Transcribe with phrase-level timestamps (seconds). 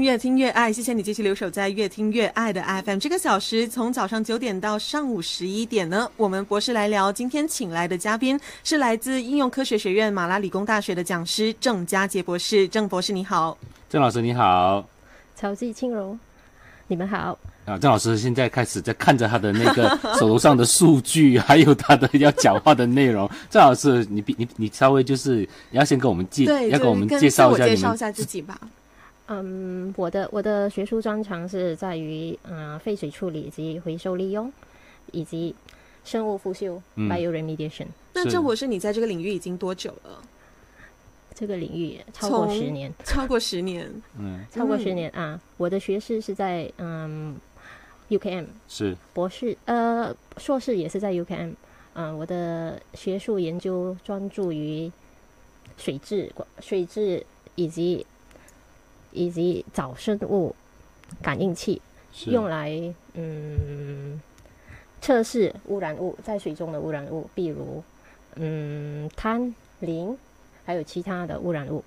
[0.00, 2.98] 越听越爱，谢谢你继续留守在越听越爱的 FM。
[2.98, 7.12] 这个小时从早上九点到上午十一点呢，我们博士来聊。
[7.12, 12.66] 今天请来的嘉宾是来自应用科学学院马拉理工大学的讲师郑佳杰博士。
[12.68, 13.56] 郑博士你好，
[13.88, 14.84] 郑老师你好
[15.34, 16.18] 曹记清荣，
[16.86, 17.38] 你们好。
[17.64, 23.28] 啊，郑老师现在开始在看着他的那个 手头上的数据，还有他的要讲话的内容。
[23.50, 25.36] 郑老师，你比你你稍微就是
[25.70, 28.56] 你要先跟我们介，要跟我们介绍一下介绍一下自己吧。
[29.28, 34.52] 嗯，我的我的学术专长是在于呃废水处理及回收利用，
[35.12, 35.54] 以及
[36.04, 40.22] 生物复修、嗯 bioremediation 那郑博士，你在这个领域已经多久了？
[41.34, 43.92] 这个领域超过十年，超过十年。
[44.18, 45.38] 嗯 超过十年啊！
[45.58, 47.36] 我的学士是在嗯
[48.08, 51.54] UKM，是博士呃硕士也是在 UKM。
[51.98, 54.90] 嗯、我的学术研究专注于
[55.76, 58.06] 水质、水质以及
[59.16, 60.54] 以及早生物
[61.22, 61.80] 感应器，
[62.26, 62.70] 用来
[63.14, 64.20] 嗯
[65.00, 67.82] 测试污染物在水中的污染物，比如
[68.36, 70.16] 嗯碳、磷，
[70.64, 71.82] 还有其他的污染物。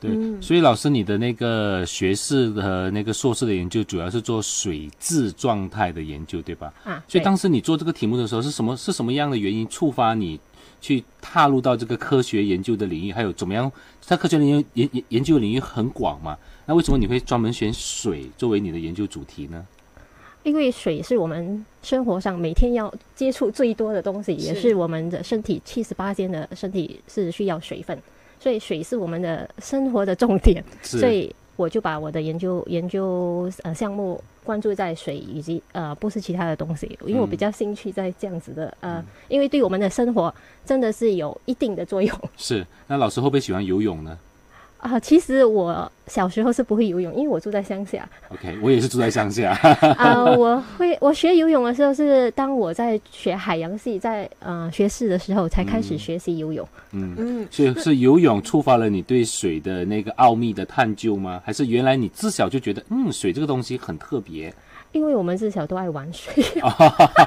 [0.00, 6.72] 对，嗯所以老师你的那个学士和那个硕士的研究主要是做水质状态的研究，对吧？
[6.82, 10.40] 啊，所以当时你做这个题目的时候，是什么是什么样的原因触发你
[10.80, 13.12] 去踏入到这个科学研究的领域？
[13.12, 13.70] 还有怎么样？
[14.06, 16.36] 它科学研究研研研究领域很广嘛？
[16.66, 19.66] 那为什么你会专门选水作为你的研究主题呢？
[20.42, 27.96] 因为水是我们生活上每天要接触最多的东西，也是是我们的身体七十八的身体是需要水分，
[28.40, 30.64] 所以水是我们的生活的重点。
[30.82, 42.66] 是所以我就把我的研究研究呃项目关注在水以及呃不是其他的东西，因为我比较兴趣在这样子的呃，因为对我们的生活真的是有一定的作用是。
[42.86, 44.18] 那老师会不会喜欢游泳呢
[44.82, 48.06] 啊、其实我小时候是不会游泳，因为我住在乡下。
[48.30, 49.52] ？OK，我也是住在乡下。
[49.96, 56.66] 啊、 我会我学游泳的时候是当我在学海洋系在呃学士的时候才开始学习游泳。
[56.90, 61.40] 嗯，嗯，所以是游泳触发了你对水的那个奥秘的探究吗？
[61.44, 64.52] 还是原来你自小就觉得，嗯，水这个东西很特别？
[64.92, 66.44] 因为我们自小都爱玩水，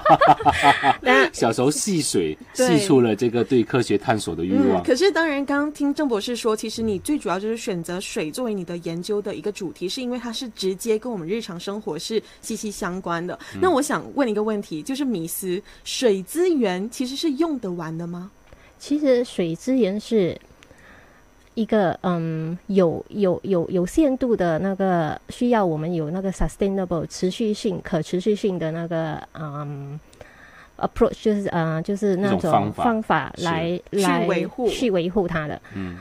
[1.01, 4.83] 那小时候戏水，戏出了这个对科学探索的欲嗯，望。
[4.83, 13.37] 可是当然，刚刚听郑博士说，其实你最主要就是选择水作为你的研究的一个主题，是因为它是直接跟我们日常生活是息息相关的。
[13.59, 18.29] 那我想问一个问题，就是米斯，水资源其实是用得完的吗？
[18.77, 20.39] 其实水资源是
[21.55, 29.99] 一个嗯有有有有限度的那个需要我们有那个 sustainable 持续性可持续性的那个嗯
[30.77, 34.69] approach 就是呃就是那种种方法方法来去来维护。
[34.69, 35.97] 去维护它的，嗯。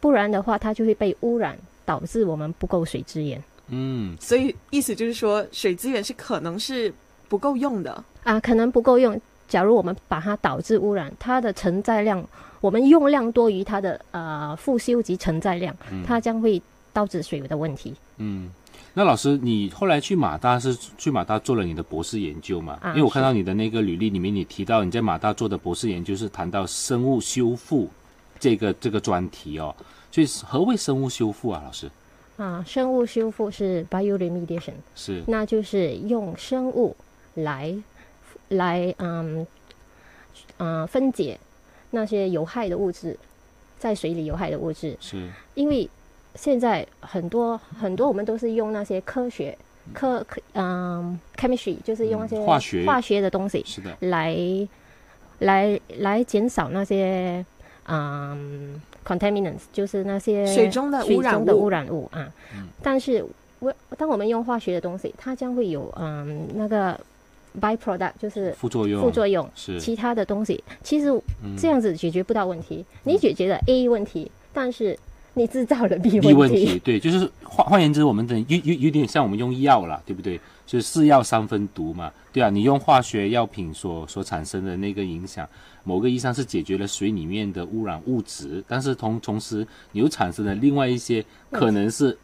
[0.00, 3.42] 不然的话它就会被污染，导致我们不够水资源。
[3.68, 6.92] 嗯，所以意思就是说，水资源是可能是
[7.26, 8.04] 不够用的。
[8.22, 9.18] 啊，可能不够用。
[9.48, 12.22] 假如我们把它导致污染，它的承载量，
[12.60, 15.76] 我们用量多于它的呃复修及承载量，
[16.06, 16.60] 它将会
[16.92, 17.94] 导致水的问题。
[18.16, 18.50] 嗯，
[18.94, 22.78] 那老师，你后来去马大是去马大做了你的博士研究嘛？
[22.80, 27.88] 啊因为我看到你的那个履历里面，你提到你在马大做的博士研究是谈到生物修复
[28.38, 29.74] 这个这个专题哦。
[30.10, 31.88] 所以何谓生物修复啊，老师？
[32.38, 36.96] 啊，生物修复是 bioremediation，是那就是用生物
[37.34, 37.76] 来
[38.48, 39.46] 来嗯
[40.56, 41.38] 嗯、呃分解
[41.90, 43.16] 那些有害的物质，
[43.78, 45.88] 在水里有害的物质，是，因为
[46.34, 49.56] 现在很多很多我们都是用那些科学
[49.92, 52.84] 科科嗯、chemistry，就是用那些嗯化学。
[52.84, 54.36] 化学的东西是的，来
[55.38, 57.44] 来来减少那些
[57.86, 61.22] 嗯 contaminants，就是那些水中的污染物。
[61.22, 62.30] 水中的污染物啊。
[62.54, 62.68] 嗯。
[62.82, 63.24] 但是
[63.60, 67.00] 我当我们用化学的东西，它将会有嗯那个
[67.60, 69.48] byproduct，就是副作用，副作用。
[69.54, 71.08] 是其他的东西，其实
[71.42, 72.84] 嗯这样子解决不到问题。
[73.04, 74.98] 你解决了 A 问题，但是
[75.34, 80.40] 你制造了 B 第一问问题，对，就是换换言之，我们的有有有点像我们用药了，对不对？
[80.66, 85.48] 就是是药三分毒嘛，对啊，你用化学药品所所产生的那个影响，
[85.82, 92.16] 某个意义上是解决了水里面的污染物质，但是同同时你又产生了另外一些可能是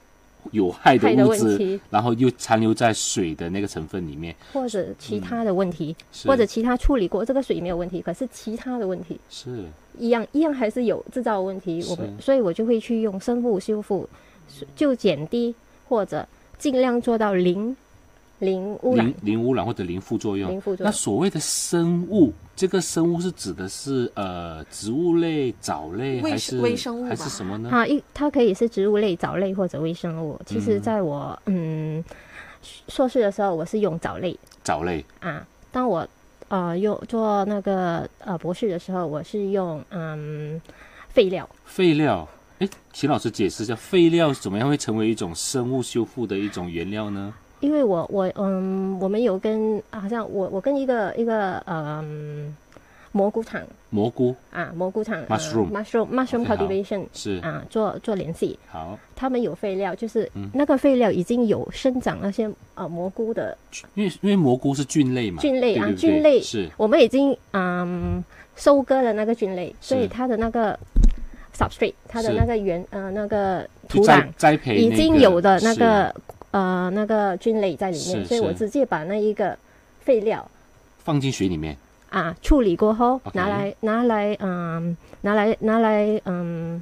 [0.52, 6.28] 有害的物质，然后又残留在水的那个成分里面，或者其他的问题，是。
[6.28, 9.64] 或者其他处理过这个水没有问题，可是其他的问题是。
[9.96, 14.08] 一样一样还是有制造问题，我们所以我就会去用生物修复，
[14.74, 15.54] 就减低
[15.88, 16.26] 或者
[16.58, 17.76] 尽量做到零
[18.44, 20.48] 零污染零、零污染或者零副作用。
[20.48, 20.92] 那零副作用。
[20.92, 27.68] 所谓的生物，这个生物是指的是呃植物类、藻类还是微生物还是什么呢？
[27.70, 30.40] 它一它可以是植物类、藻类或者微生物。
[30.46, 32.04] 其实嗯在我嗯
[32.88, 35.46] 硕士的时候，我是用藻类藻类啊。
[35.72, 36.06] 当我
[36.48, 40.60] 呃用做那个呃博士的时候，我是用嗯
[41.08, 41.48] 废料。
[41.64, 42.28] 废料。
[42.60, 47.34] 哎，秦老师解释一下，废料怎么样会成为一种生物修复的一种原料呢？
[47.64, 52.54] 因为我我嗯，我们有跟好像我我跟一个一个嗯
[53.10, 54.36] 蘑菇厂蘑菇。
[54.52, 60.50] 啊蘑菇厂 Mushroom 呃 mushroom mushroom cultivation 是啊做做联系，好，他们有废料，就是嗯。
[60.52, 63.56] 那个废料已经有生长那些呃蘑菇的，
[63.94, 66.68] 因为因为蘑菇是菌类嘛，菌类啊菌类是。
[66.76, 68.22] 我们已经嗯
[68.56, 70.78] 收割了那个菌类，所以它的那个
[71.56, 76.14] substrate 它的那个原呃那个土壤栽培已经有的那是个
[76.54, 79.58] 呃那个菌类在里面，所以我直接把那一个
[79.98, 80.48] 废料。
[80.98, 81.76] 放进水里面，
[82.10, 86.80] 啊，处理过后拿来拿来嗯，拿来拿来嗯，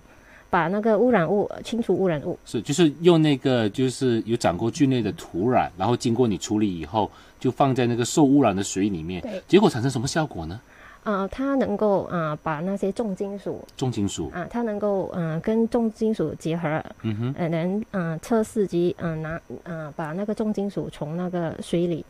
[0.50, 2.38] 把那个污染物清除污染物。
[2.44, 7.10] 是就是用那个就是有长过菌类的土壤，然后经过你处理以后，
[7.40, 10.60] 就放在那个受污染的水里面，对，结果产生什么效果呢？
[11.02, 22.04] 啊，它能够啊把那些重金属重金属，啊，它能够嗯跟重金属结合，嗯哼，呃能嗯测试及嗯拿嗯把那个重金属从那个水里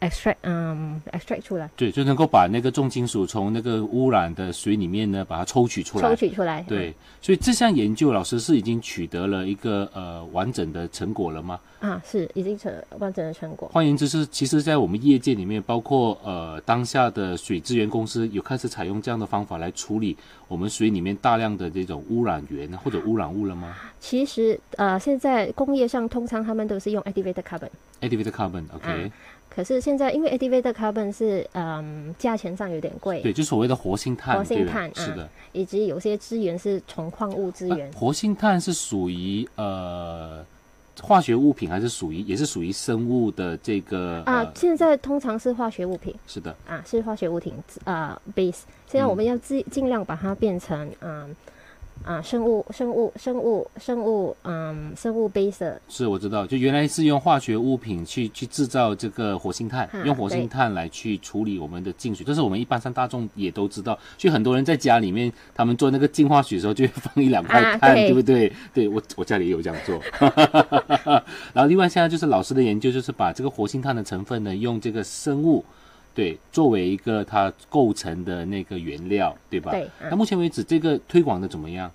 [0.00, 6.16] extract 嗯 extract 出来，对，就能够把那个重金属从那个污染的水里面呢，把它抽取出来抽。
[6.16, 6.62] 取出来。
[6.68, 11.58] 对，所以这项研究老师是已经取得了一个呃完整的成果了吗？
[11.80, 13.68] 啊，是已经成完整的成果。
[13.72, 20.16] 换言之是，其实，在我们业界里面，包括呃当下的水资源公司有开始采用这样的方法来处理
[20.48, 27.68] 我们水里面大量的这种污染源或者污染物了吗其实呃，现在工业上通常他们都是用 activated carbon。
[28.00, 29.10] ？Activated carbon，OK，、啊
[29.58, 35.28] 可是现在因为 activated carbon 是嗯价钱上有点贵，对，就所谓的活性炭，活性炭啊是的。
[35.50, 37.90] 以及有些资源是从矿物资源啊。
[37.92, 40.46] 活性炭是属于呃
[41.02, 47.52] 化学物品，还是属于也是属于生物的这个啊呃，现在通常是化学物品是的，啊，是化学物品
[47.82, 48.60] 啊 base。
[48.86, 51.34] 现在我们要尽尽量把它变成嗯
[52.04, 63.98] 啊生物生物生物生物嗯生物 base 的是我知道，就原来是用化学物品去去制造这个活性炭，啊用活性炭来去处理我们的净水，这是我们一般上大众也都知道。
[64.16, 68.52] 所以很多人在家里面，他们做那个净化水的时候，就会放一两块啊炭，对不对？
[68.72, 70.00] 对我我家里也有这样做。
[71.52, 75.64] 然后另外现在就是老师的研究，就是把这个活性炭的成分呢，用这个生物。
[76.18, 79.70] 对，作为一个它构成的那个原料，对吧？
[79.70, 81.88] 对啊那目前为止，这个推广的怎么样？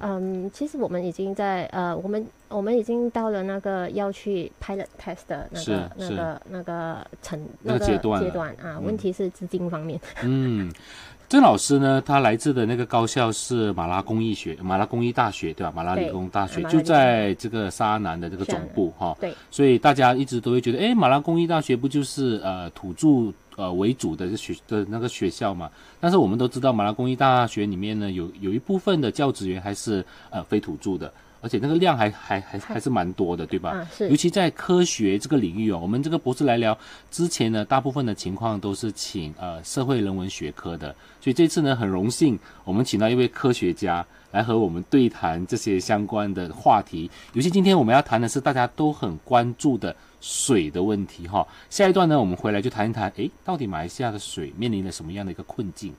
[0.00, 8.78] 嗯，其实我们已经在呃，我们我们已经到了那个要去 pilot test 的那个那个那个层那个阶段阶段啊。
[8.78, 10.00] 嗯问题是资金方面。
[10.24, 10.68] 嗯，
[11.28, 15.72] 郑老师呢，他来自的那个高校是马拉工艺学，马拉工艺大学，对吧？
[15.74, 25.68] 马拉理工大学就在这个沙南的这个总部哈，对所以大家一直都会觉得，哎，马拉工艺大学不就是呃土著呃为主的学的那个学校嘛？
[25.98, 31.12] 但是我们都知道，马拉工艺大学里面呢，有有一部分的教职员还是呃非土著的，
[31.46, 33.70] 而且那个量还还还还是蛮多的，对吧？
[33.70, 36.76] 啊，是尤其在科学这个领域哦，我们这个博士来聊
[37.08, 47.08] 之前呢，大部分的情况都是请呃社会人文学科的，所以这次呢很荣幸，我们请到一位科学家来和我们对谈这些相关的话题。
[47.34, 51.46] 尤其今天我们要谈的是大家都很关注的水的问题哈。
[51.70, 55.94] 下一段呢，我们回来就谈一谈，诶，到底马来西亚的水面临了什么样的一个困境？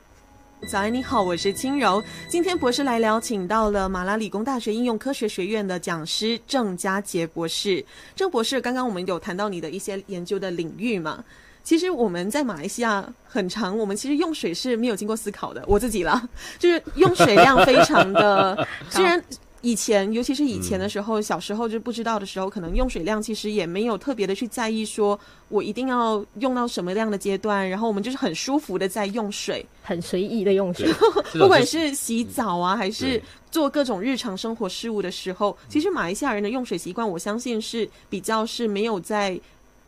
[0.65, 2.03] 早安，你好，我是轻柔。
[2.27, 7.83] 今天博士来聊，请到了马拉理工大学应用科学学院的讲师郑佳杰博士。
[8.15, 11.23] 郑博士，刚刚我们有谈到你的一些研究的领域嘛？
[11.63, 15.63] 其实我们在马来西亚很长，我们其实用水是没有经过思考的。
[15.67, 16.27] 我自己啦，
[16.59, 19.23] 就是用水量非常的， 虽然。
[19.67, 25.19] 以前，尤其是以前的时候，小时候就不知道的时候，可能用水量其实也没有特别的去在意，说
[25.49, 29.65] 我一定要用到什么样的阶段，然后我们就是很舒服的在用水。
[29.83, 30.89] 很随意的用水。
[31.37, 33.21] 不管是洗澡啊，还是
[33.51, 39.37] 做各种日常生活事务的时候，其实马来西亚人的用水习惯，我相信是比较是没有在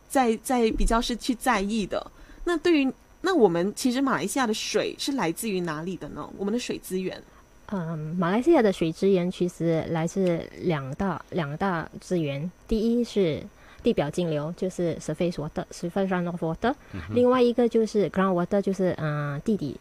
[0.06, 2.06] 在在比较是去在意的。
[2.44, 6.28] 那对于那我们其实马来西亚的水是来自于哪里的呢？
[6.36, 7.22] 我们的水资源
[7.70, 13.42] 嗯，马来西亚的水资源其实来自两大两大资源，第一是
[13.82, 16.74] 地表径流，就是 surface water，surface runoff water，、
[17.10, 19.78] 另嗯外一个就是 ground water，就是嗯、呃地底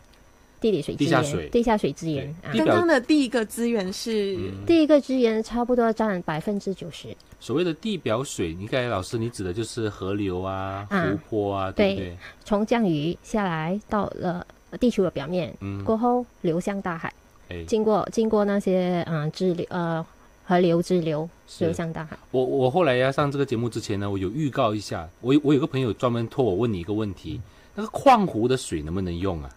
[0.62, 1.50] 地底水资源，地下水。
[1.50, 4.66] 地下水资源刚表刚的第一个资源是、嗯。
[4.66, 11.94] 第一个资源差不多占百分之九十，所谓的地表水，你刚才老师你指的就是河流啊、啊湖泊啊，对。
[11.94, 12.18] 不对对？
[12.44, 14.46] 从降雨下来到了
[14.80, 17.12] 地球的表面，嗯，过后流向大海，
[17.50, 20.06] 哎，经过经过那些嗯、呃支流呃
[20.46, 21.66] 河流支流是。
[21.66, 22.18] 流向大海。
[22.32, 27.40] 我我后来要上这个节目之前呢，我有预告一下，我我有个朋友专门托我问你一个问题，
[27.76, 29.50] 那个矿湖的水能不能用啊？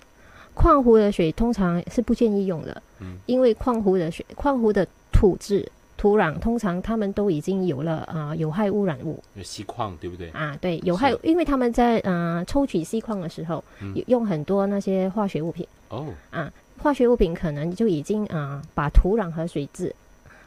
[0.55, 3.17] 矿湖的水通常是不建议用的，嗯。
[3.25, 9.23] 因为矿湖的水、矿湖的土质、土壤通常他们都已经有了啊、呃有害污染物。
[9.35, 10.29] 有锡矿对不对？
[10.31, 13.95] 啊，对，有害，因为他们在呃抽取锡矿的时候，嗯。
[14.09, 15.67] 用很多那些化学物品。
[15.89, 19.95] 哦，啊，化学物品可能就已经啊、呃把土壤和水质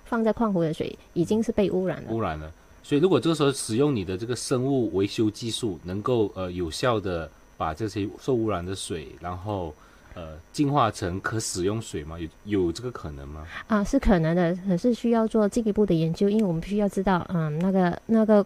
[0.04, 2.14] 放在矿湖的水已经是被污染了。
[2.14, 2.52] 污染了。
[2.84, 9.74] 所以如果这个时候使用你的这个生物维修技术，能够呃有效的把这些受污染的水，然后
[10.14, 12.20] 呃净化成可使用水吗？
[12.20, 13.48] 有有这个可能吗？
[13.68, 18.46] 啊，是可能的，可是需要做进一步的研究，因为我们必须要知道，嗯，那个那个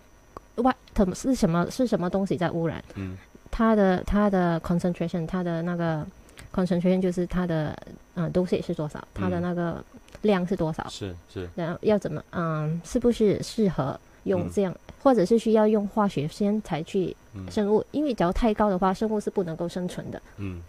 [0.56, 3.18] 外它是什么是什么东西在污染，嗯，
[3.52, 6.08] 它的它的 concentration，它的那个
[6.54, 7.78] concentration 就是它的
[8.16, 9.84] 嗯 dosage 是多少，它的嗯那个
[10.22, 20.22] 量是多少，是是，然后要怎么嗯，是不是适合用嗯这样，或者是需要用化学先才去嗯生物，因为只要太高的话，生物是不能够生存的。
[20.38, 20.62] 嗯。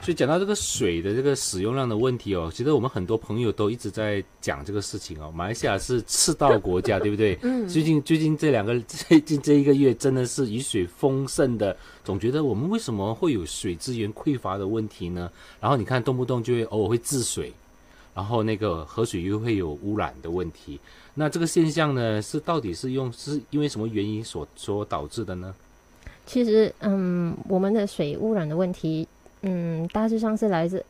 [0.00, 5.30] 所以讲到这个水的这个使用量的问题哦，其实我们很多朋友都一直在讲这个事情哦。
[5.32, 7.38] 马来西亚是赤道国家，对不对？
[7.42, 15.30] 嗯，最近最近这两个 最近这一个月真的是雨水丰盛的，总觉得我们为什么会有水资源匮乏的问题呢？
[15.60, 17.52] 然后你看动不动就会偶尔会治水，
[18.14, 20.80] 然后那个河水又会有污染的问题。
[21.14, 25.54] 那这个现象呢，是到底是用是因为什么原因所所导致的呢？
[26.24, 29.06] 其实，嗯，我们的水污染的问题，
[29.42, 30.84] 嗯，大致上是来自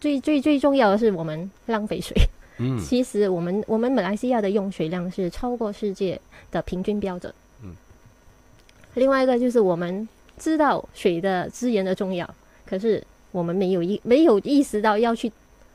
[0.00, 2.16] 最最最重要的是我们浪费水。
[2.60, 6.20] 嗯其实我们我们马来西亚的用水量是超过世界
[6.50, 7.32] 的平均标准。
[7.62, 7.74] 嗯。
[8.94, 15.30] 另外一个就是我们知道水的资源的重要，可是我们没有意没有意识到要去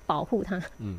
[0.05, 0.59] 保护它。
[0.79, 0.97] 嗯。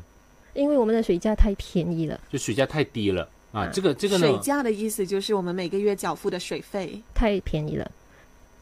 [0.53, 7.01] 因为我们的水价太便宜了，就水价太低了啊，啊这个这个呢水，价的意思就是我们每个月缴付的水费。
[7.13, 7.91] 太便宜了。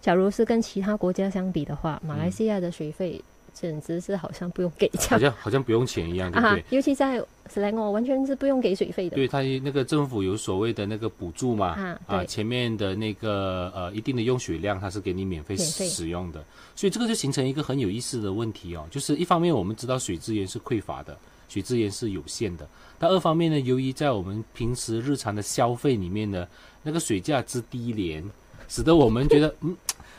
[0.01, 3.21] 假如是跟其他国家相比的话，马来嗯西亚的水费
[3.53, 9.15] 简直是好像不用给钱好像好像不用钱一样，对不啊对？，尤其在斯莱哦，完全是不用给水费的。
[9.15, 15.55] 对他那个政府有所谓的那个补助嘛，啊啊，前面的那个呃一定的用水量，它是给你免费。
[15.55, 16.43] 使用的，
[16.75, 21.15] 所以这个就形成一个很有意思的问题哦，就是一方面我们知道水资源是匮乏的，
[21.47, 22.67] 水资源是有限的，
[22.97, 26.47] 但二方面呢，由于在我们平时日常的消费里面呢，
[26.81, 28.23] 那个水价之低廉，
[28.67, 29.75] 使得我们觉得嗯，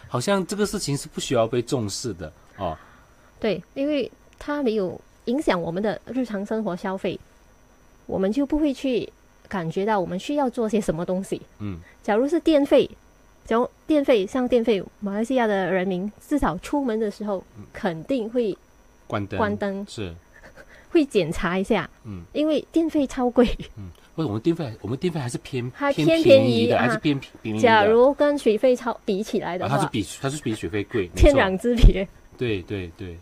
[0.09, 2.77] 好像这个事情是不需要被重视的哦，
[3.45, 7.21] 对，因为它没有影响我们的日常生活消费，
[8.07, 9.07] 我们就不会去
[9.47, 11.39] 感觉到我们需要做些什么东西。
[11.59, 12.89] 嗯，假如是电费，
[13.45, 18.57] 假如电费像电费，马来西亚的人民至少出门的时候肯定会
[19.07, 20.15] 关灯关灯，是，
[20.89, 22.23] 会检查一下，嗯。
[22.33, 23.47] 因为电费超贵。
[23.77, 27.63] 嗯或者我们电费，我们电费还是偏还偏偏便宜宜的，还是啊偏便宜的。
[27.63, 32.09] 假如跟水费超比起来的啊，话，它是比它是比水费贵，天壤之别。
[32.39, 33.17] 对对对，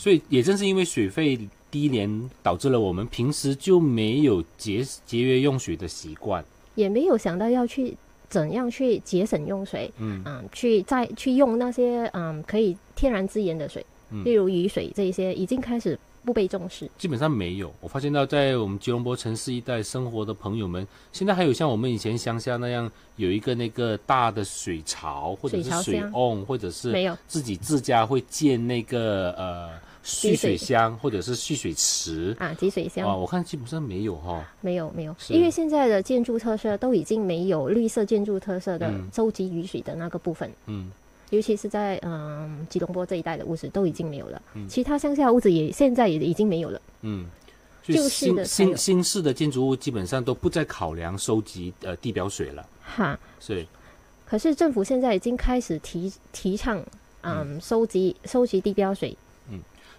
[0.00, 1.38] 所以也正是因为水费
[1.70, 6.42] 低廉，导致了我们平时就没有节节约用水的习惯。
[6.74, 7.94] 也没有想到要去
[8.26, 16.90] 怎样去节省用水，嗯嗯，去再去用那些嗯可以天然资源的水，嗯例如雨水这一些，已经开始不被重视。
[16.96, 17.70] 基本上没有。
[17.80, 29.70] 我发现到在我们吉隆坡城市一带生活的朋友们，现在还有像我们以前乡下那样有一个那个大的水槽，或者是水瓮，或者是没有，自己自家会建那个呃
[30.02, 32.34] 蓄水水箱或者是蓄水池。
[32.38, 34.44] 啊，集水箱、啊，我看基本上没有哈。
[34.60, 39.08] 没有没有，因为现在的建筑特色都已经没有绿色建筑特色的嗯。
[39.12, 40.90] 收集雨水的那个部分，嗯。
[41.30, 44.68] 尤其是在嗯吉隆坡这一带的屋子都已经没有了，嗯。
[44.68, 46.82] 其他乡下屋子也现在也已经没有了。
[47.02, 47.26] 嗯，
[47.82, 53.64] 就是新新式的建筑物基本上都不再考量收集呃地表水了，哈，是
[54.26, 56.84] 可是政府现在已经开始提提倡
[57.20, 59.16] 嗯收集收集地表水，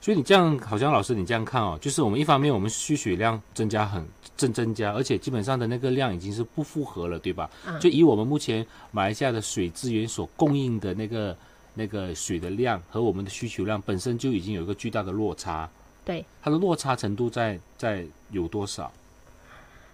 [0.02, 4.04] 所以你这样好像老师你这样看哦，就是我们一方面我们蓄水量增加很
[4.36, 7.48] 正增加，而且基本上的那个量已经是不符合了，对吧？
[7.66, 11.38] 啊就以我们目前马来西亚的水资源所供应的那个
[11.76, 15.70] 那个水的量和我们的需求量本身就已经有一个巨大的落差
[16.04, 18.92] 对，它的落差程度在在有多少？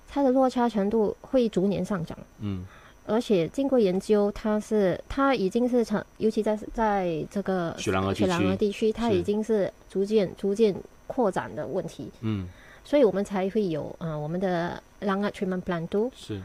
[0.07, 2.17] 它的落差程度会逐年上涨。
[2.39, 2.65] 嗯
[3.07, 8.25] 而且经过研究，它是它已经是成，尤其在在这个雪兰莪地区。
[8.25, 10.75] 雪兰莪地区，它已经是逐渐逐渐
[11.07, 12.47] 扩展的问题，嗯，
[12.83, 16.41] 所以我们才会有呃我们的 Langat Treatment Plant Two，是。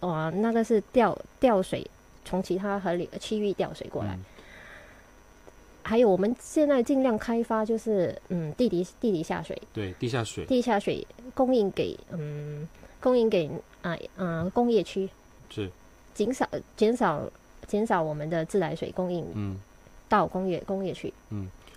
[0.00, 1.86] 呃那个是调调水
[2.24, 4.24] 从其他河里区域调水过来，嗯。
[5.82, 10.44] 还有我们现在尽量开发就是嗯地底地底下水，对地下水。
[10.46, 12.66] 地下水供应给嗯
[13.00, 13.50] 供应给
[13.82, 15.08] 啊嗯、呃工业区，
[15.48, 15.70] 是
[16.24, 17.22] 减少减少
[17.66, 19.58] 减少我们的自来水供应嗯。
[20.06, 21.12] 到工业工业区。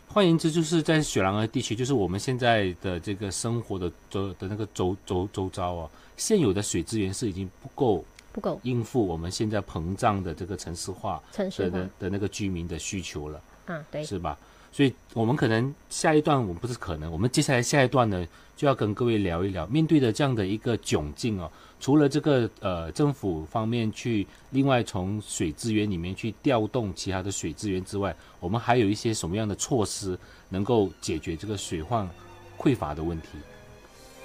[0.08, 14.38] 换言之，就是在雪兰莪地区，就是我们现在的这个生活的周的那个周周周遭啊，现有的水资源是已经不够不够应付我们现在膨胀的这个城市化城市化的的那个居民的需求了，啊，对，是吧？
[14.72, 18.28] 所以我们可能下一段，我们不是可能，我们接下来下一段呢，
[18.64, 21.52] 就要跟各位聊一聊，面对的这样的一个窘境哦，
[21.82, 30.18] 除了这个呃政府方面去另外从水资源里面去调动其他的水资源之外，我们还有一些什么样的措施
[30.48, 32.10] 能够解决这个水患
[32.58, 33.28] 匮乏的问题？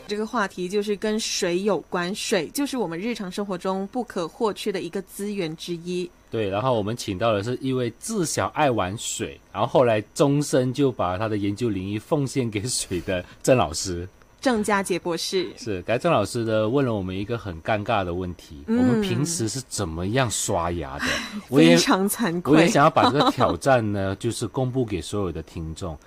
[0.06, 6.08] 这个话题就是跟水有关，水就是我们日常生活中不可或缺的一个资源之一。
[6.30, 14.08] 对，然后我们请到的是一位自小爱玩水，然后后来终身就把他的研究领域奉献给水的郑老师。
[14.40, 21.04] 郑家杰博士，是，该郑老师呢问了我们一个很尴尬的问题：嗯我们平时是怎么样刷牙的？
[21.50, 22.54] 我也非常惭愧。
[22.54, 25.98] 我也想要把这个挑战呢，就是公布给所有的听众，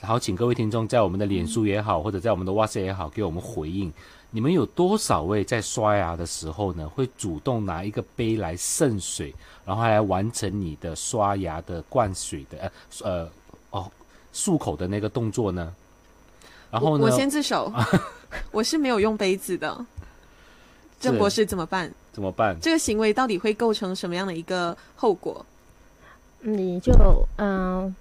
[0.00, 3.92] 然后请各位听众在我们的脸书也好，或者在我们的 WhatsApp 也好，给我们回应。
[4.30, 12.70] 你们有多少位在刷牙的时候呢，会主动拿一个杯来盛水，然后来完成你的刷牙的灌水的
[13.02, 13.30] 呃呃
[13.70, 13.90] 哦
[14.32, 15.74] 漱口的那个动作呢？
[16.70, 17.72] 然后呢，我我先自首，
[18.52, 19.86] 我是没有用杯子的。
[21.00, 21.90] 郑博士怎么办？
[22.12, 22.56] 怎么办？
[22.60, 25.44] 这个行为到底会构成什么样的一个后果？
[26.40, 26.92] 你就
[27.36, 27.94] 嗯、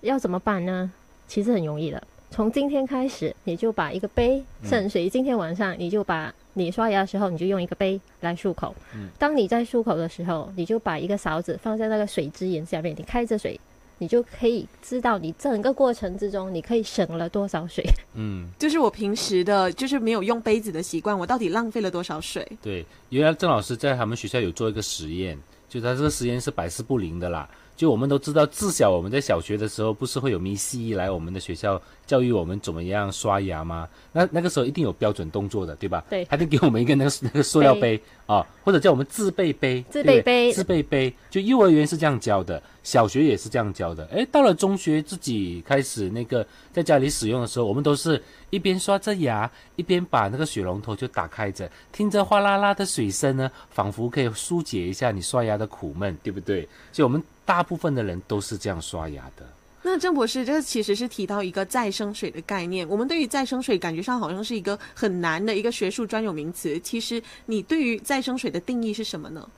[0.00, 0.90] 要怎么办呢？
[1.26, 8.74] 其实很容易的，从今天开始，你就把一个杯盛水，今天晚上你就把你刷牙的时候，你就用一个杯来漱口。
[8.94, 13.60] 嗯当你在漱口的时候，你就把一个勺子放在那个水之眼下面，你开着水，
[13.98, 17.84] 你就可以知道你整个过程之中，你可以省了多少水。
[18.14, 22.46] 嗯， 就是我平时的，就是没有用杯子的习惯，我到底浪费了多少水？
[22.62, 27.48] 对，原来郑老师在他们学校有做一个实验，就他这个实验是百试不灵的啦。
[27.76, 33.88] 就我们都知道，自小我们在小学的时候，不是会有咪西来我们的学校教育我们怎么样刷牙吗？
[34.12, 36.04] 那那个时候一定有标准动作的，对吧？
[36.08, 41.12] 对他就给我们一个那个那个塑料杯啊，或者叫我们自备杯，自备杯自备杯。
[41.28, 44.06] 就幼儿园是这样教的，小学也是这样教的。
[44.06, 56.68] 诶，到了中学自己开始那个在家里使用的时候，我们都是一边刷着牙，一边把那个水龙头就打开着，听着哗啦啦的水声呢，仿佛可以疏解一下你刷牙的苦闷，对不对？
[56.92, 59.44] 所以我们大部分的人都是这样刷牙的。
[59.88, 62.86] 那郑博士，这其实是提到一个再生水的概念。
[62.88, 66.76] 我们对于再生水，感觉上好像是一个很难的一个学术专有名词。
[66.80, 69.48] 其实，你对于再生水的定义是什么呢？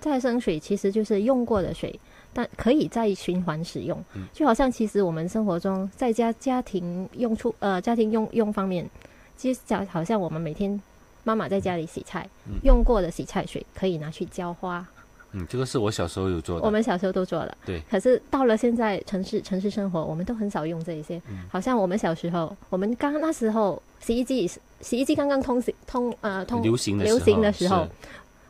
[0.00, 2.00] 再生水其实就是用过的水，
[2.32, 4.02] 但可以再循环使用。
[4.16, 8.90] 嗯就好像其实我们生活中在家家庭用处呃家庭用用方面，
[9.36, 10.82] 其实讲好像我们每天
[11.22, 14.84] 妈妈在家里洗菜，嗯用过的洗菜水可以拿去浇花，
[15.32, 16.66] 嗯，这个是我小时候有做的。
[16.66, 17.56] 我们小时候都做了。
[17.66, 21.20] 对可是到了现在城市城市生活，我们都很少用这一些。
[21.28, 27.90] 嗯好像我们小时候，我们刚那时候洗衣机洗衣机刚刚通行通呃通流行的流行的时候是，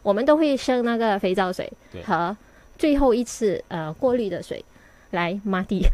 [0.02, 1.72] 我们都会生那个肥皂水
[2.04, 2.36] 和
[2.76, 4.64] 最后一次呃过滤的水
[5.10, 5.84] 来抹地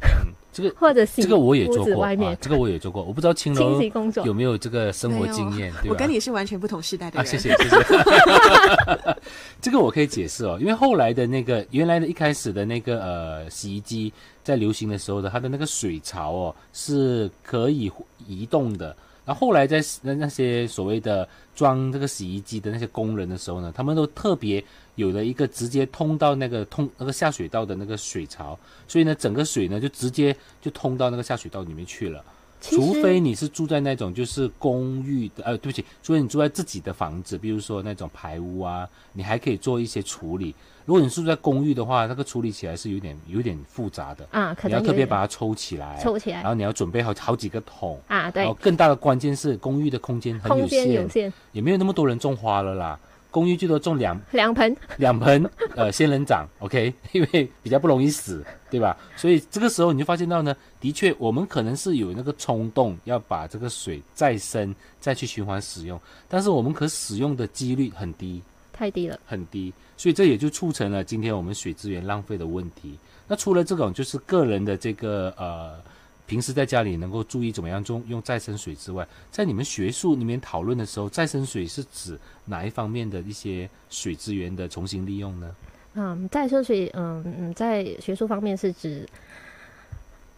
[0.54, 3.02] 这个或者洗这个我也做过子外面啊，这个我也做过。
[3.02, 4.32] 我不知道青清楼洗工作有。
[4.32, 5.88] 没有这个生活经验，对吧？
[5.90, 7.30] 我跟你是完全不同时代的啊，人。
[7.30, 9.16] 谢谢谢谢。
[9.60, 14.12] 这个我可以解释哦，因为后来的那个原来的一开始的那个呃洗衣机
[14.42, 17.90] 在流行的时候的，它的那个水槽哦是可以
[18.26, 18.94] 移动的。
[19.24, 24.62] 然后后来在那那些所谓的装这个洗衣机的那些工人的时候呢，他们都特别
[24.94, 32.24] 有了一个直接通到那个通那个下水道的那个水槽，所以呢整个水呢就直接就通到那个下水道里面去了。
[32.60, 40.54] 除非你是住在那种就是公寓的，呃，对不起，除非你住在自己的房子，比如说那种排屋啊，你还可以做一些处理。
[40.86, 52.98] 如果你住在公寓的话，那个处理起来是有点有点复杂的，啊，可你要特别把它抽起来，抽起来然后你要准备好好几个桶，啊，对然后，更大的关键是公寓的空间很有限，有限，也没有那么多人种花了啦。
[53.34, 58.96] 公寓最多种两两盆，两盆呃仙人掌，OK， 因为比较不容易死，对吧？
[59.16, 68.40] 所以这个时候你就发现到呢，的确我们可能是有那个冲动要把这个水再生再去循环使用，但是我们可使用的几率很低
[68.72, 69.18] 太低了。
[69.26, 72.96] 很低，所以这也就促成了今天我们水资源浪费的问题。
[73.26, 75.82] 那除了这种就是个人的这个呃。
[76.26, 85.54] 平时在家里能够注意怎么样用用再生水之外，在你们学术里面讨论的时候，再生水是指哪一方面的一些水资源的重新利用呢？
[85.94, 89.06] 嗯，再生水，嗯嗯，在学术方面是指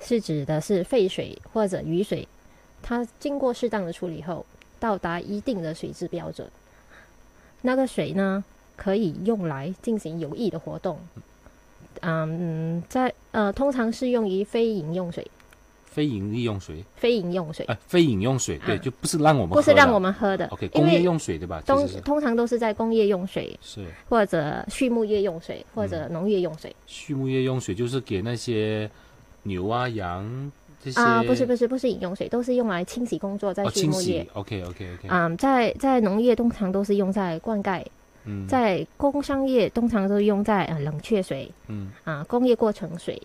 [0.00, 2.26] 是指的是废水或者雨水，
[2.82, 4.44] 它经过适当的处理后，
[4.80, 6.50] 到达一定的水质标准，
[7.62, 8.44] 那个水呢
[8.76, 10.98] 可以用来进行有益的活动。
[12.00, 15.30] 嗯，在呃，通常适用于非饮用水。
[15.96, 21.62] 非饮利用水，非饮用水，哎、非饮用水，对，啊就不是让我们不是让我们们喝的 OK 工业用水对吧？
[21.64, 23.86] 通通常都是在工业用水是。
[24.06, 26.76] 或者畜牧业用水或者农业用水。
[26.86, 28.90] 畜牧业用水，就是给那些
[29.44, 30.52] 牛啊羊
[30.84, 31.00] 这些。
[31.00, 34.22] 啊、不是不是不是饮用水，都是用来清洗工作，在畜牧业。
[34.22, 34.28] 洗。
[34.34, 37.82] OK OK OK，嗯，在在农业通常都是用在灌溉，
[38.26, 38.46] 嗯。
[38.46, 41.90] 在工商业通常都用在呃冷却水嗯。
[42.04, 43.20] 啊、工业过程水，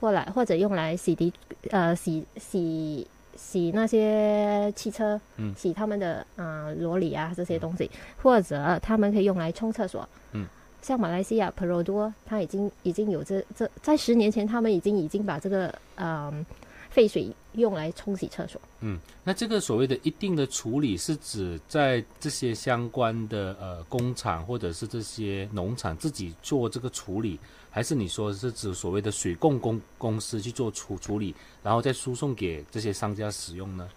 [0.00, 1.32] 或来或者用来洗涤
[1.70, 7.90] 呃洗洗洗那些汽车，嗯洗他们的啊、呃罗里啊这些东西，
[8.22, 10.46] 或者他们可以用来冲厕所，嗯。
[10.82, 16.44] 像马来西亚 p e r o d o 它已经已经有这这在十年前，他们已经已经把这个嗯
[16.90, 18.60] 废水用来冲洗厕所。
[18.80, 27.40] 嗯，那这个所谓的一定的处理，是指在这些相关的呃工厂或者是这些农场自己做这个处理，
[27.74, 33.88] 还是你说是指所谓的水供公公司去做处处理，然后再输送给这些商家使用呢？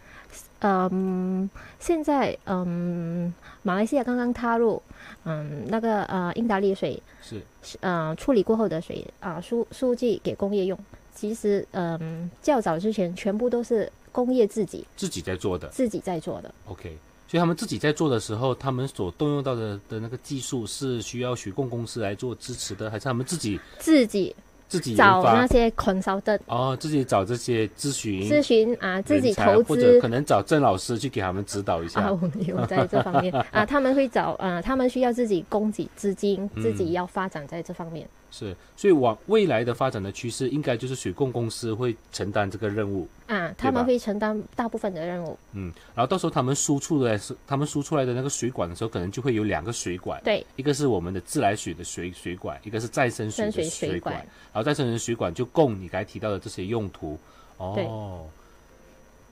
[0.62, 4.82] 嗯，现在嗯，马来西亚刚刚踏入
[5.26, 7.40] 嗯那个呃英达利水是
[7.82, 10.78] 呃处理过后的水啊、输输寄给工业用。
[11.14, 16.52] 其实嗯较早之前全部都是工业自己自己在做的自己在做的。
[16.66, 16.98] ，OK。
[17.28, 24.34] 所以他们自己在做的时候，他们所动用到的的那个技术是需要许供公司来做支持的，还是他们自己自己
[24.70, 25.46] 自己找那？
[25.48, 32.02] 些 consultant 哦，自己找这些咨询咨询啊，自己投资或者可能找郑老师去给他们指导一下。
[32.02, 38.08] 啊，我们有在这方面啊，他们会找啊，他们需要自己供给资金，自己嗯要发展在这方面。
[38.30, 45.38] 是，所以往未来的发展的趋势，应该就是水供公司会承担这个任务，啊，他们会承担大部分的任务。
[45.54, 57.18] 嗯，然后到时候他们输出的是他们输出来的那个水管的时候，可能就会有两个水管，对，一个是我们的自来水的水水管，一个是再生水的生水水管，然后再生水水管就供你刚才提到的这些用途，
[57.58, 58.26] 哦。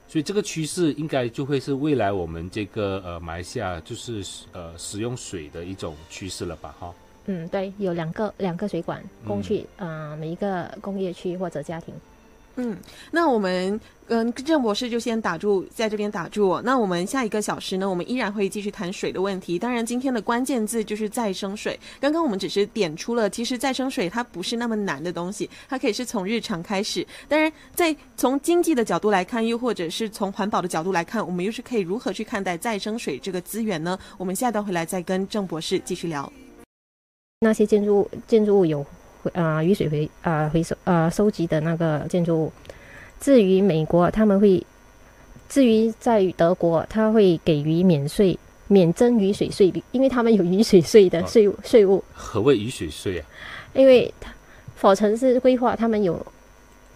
[0.08, 6.72] 所以这个趋势应该就会是未来我们这个呃马来西亚就是呃使用水的一种趋势了吧？
[6.78, 6.94] 哈、
[7.26, 11.94] 嗯，对，有两个两个水管供嗯去啊、呃每一个工业区或者家庭。
[12.58, 12.74] 嗯，
[13.10, 16.62] 那我们嗯郑博士就先打住，在这边打住哦。
[16.64, 19.58] 那我们下一个小时呢，我们依然会继续谈水的问题。
[19.58, 21.78] 当然，今天的关键字就是再生水。
[22.00, 27.06] 刚刚我们只是点出了，其实再生水它不是那么难的东西，它可以是从日常开始。
[27.28, 33.98] 当然，在从经济的角度来看，又或者是从环保的角度来看，我们又是可以如何去看待再生水这个资源呢？
[34.16, 36.32] 我们下一段回来再跟郑博士继续聊。
[37.40, 38.82] 那些建筑物建筑物有
[39.22, 42.52] 回啊、雨水回啊、回收呃收集的那个建筑物。
[43.20, 44.64] 至于美国，他们会，
[45.46, 52.02] 至于在德国，他会给予免税、免征雨水税，因为他们有雨水税的哦税务税务。
[52.14, 53.26] 何谓雨水税啊？
[53.74, 54.32] 因为它
[54.74, 56.26] 否城市规划，他们有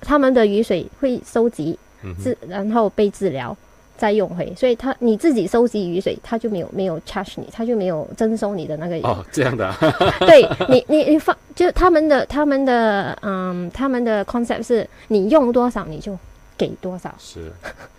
[0.01, 3.55] 他们的雨水会收集嗯治，然后被治疗，
[4.01, 8.97] 再用回，所以他你自己收集雨水，他就没有没有 charge 你，他就没有征收你的那个。
[9.07, 9.77] 哦，这样的、啊，
[10.27, 16.19] 对你你你放，就他们的他们的嗯，他们的 concept 是你用多少你就
[16.57, 17.53] 给多少，是，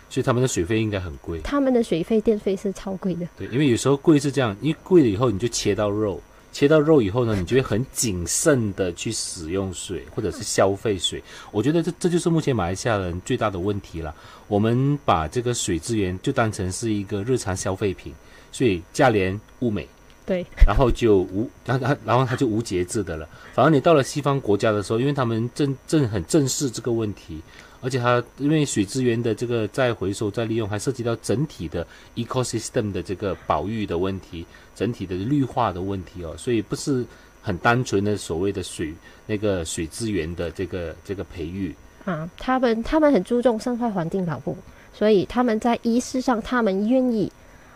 [0.09, 1.39] 所以他们的水费应该很贵。
[1.43, 3.27] 他们的水费电费是超贵的。
[3.37, 6.19] 对，因为有时候贵是这样，因为贵了以后你就切到肉，
[6.51, 11.23] 切到肉以后呢，你就会很谨慎的去使用水或者是消费水。
[11.51, 14.13] 我觉得这这就是目前马来西亚人最大的问题了。
[14.47, 18.13] 我们把这个水资源就当成是一个日常消费品，
[18.51, 19.87] 所以价廉物美，
[20.31, 23.27] 对， 然后就无，然后然后他就无节制的了。
[23.53, 27.41] 反而你到了西方国家的时候，因为他们正正很正视这个问题，
[27.81, 37.05] 而且它因为水资源的这个再回收再利用，还涉及到整体的 ecosystem 的这个保育的问题，整体的绿化的问题哦，所以不是
[37.41, 38.93] 很单纯的所谓的水
[39.27, 41.75] 那个水资源的这个这个培育。
[42.05, 44.55] 啊，他们他们很注重生态环境保护，
[44.93, 47.29] 所以他们在仪式上，他们愿意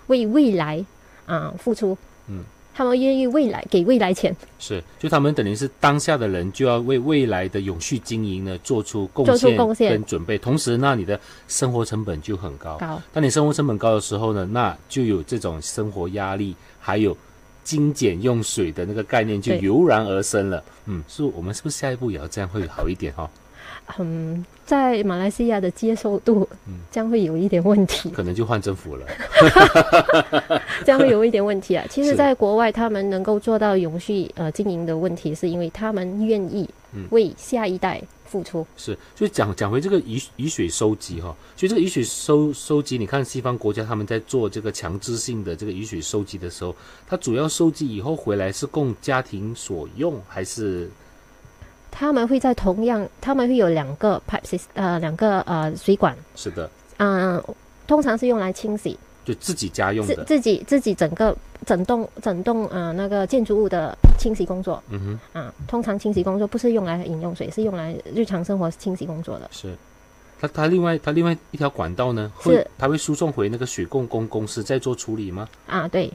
[0.08, 0.86] 为未来
[1.26, 1.98] 啊付出。
[2.78, 10.38] 他们愿意未来给未来钱，是，就他们等于是当下的人，就要为未来的永续经营呢做出贡做出献贡献跟准备。
[10.38, 12.78] 同时，那你的生活成本就很高。
[12.78, 17.16] 高当你生活成本高的时候呢，那就有这种生活压力，还有
[17.64, 20.62] 精简用水的那个概念就油然而生了。
[20.88, 23.30] 嗯，是我们是不是下一步也要这样会好一点哈、
[23.98, 26.48] 嗯，在马来西亚的接受度
[26.92, 29.06] 将会有一点问题，可能就换政府了。
[30.84, 31.86] 将会有一点问题啊。
[31.90, 38.66] 其实，在国外，他们能够做到永续呃经营的问题，是因为他们愿意嗯为下一代付出。
[38.76, 46.76] 是，所以讲讲回这个雨雨水收集哈，所以这个雨水收收集，你看西方国家他们在做这个强制性的这个雨水收集的时候，
[47.08, 50.90] 它主要收集以后回来是供家庭所用，还是
[51.98, 57.42] 他们会在同样，他们会有两个 pipe 呃两个呃水管，是的，嗯、
[57.88, 60.16] 通常是用来清洗就自己家用的？
[60.16, 61.34] 自自己自己整个
[61.66, 69.50] 整栋整栋呃那个建筑物的清洗工作嗯哼，啊、通常清洗工作不是用来饮用水，是用来日常生活清洗工作的。
[69.54, 69.74] 是。
[70.38, 75.48] 它它另外它另外一条管道呢，会是它会输送回那个水供公公司再做处理吗？
[75.66, 76.12] 啊，对，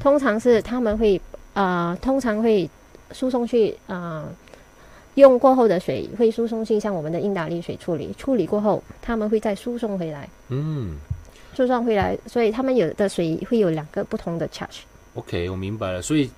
[0.00, 1.20] 通常是他们会
[1.54, 2.68] 呃，通常会
[3.12, 4.28] 输送去呃，
[5.14, 10.96] 用过后的水会输送去像我们的英达利水处理，处理过后他们会再输送回来，嗯。
[11.54, 14.78] 输送回来，所以他们有的水会有两个不同的 charge。
[15.12, 16.00] ，OK，我明白了。
[16.00, 16.30] 所以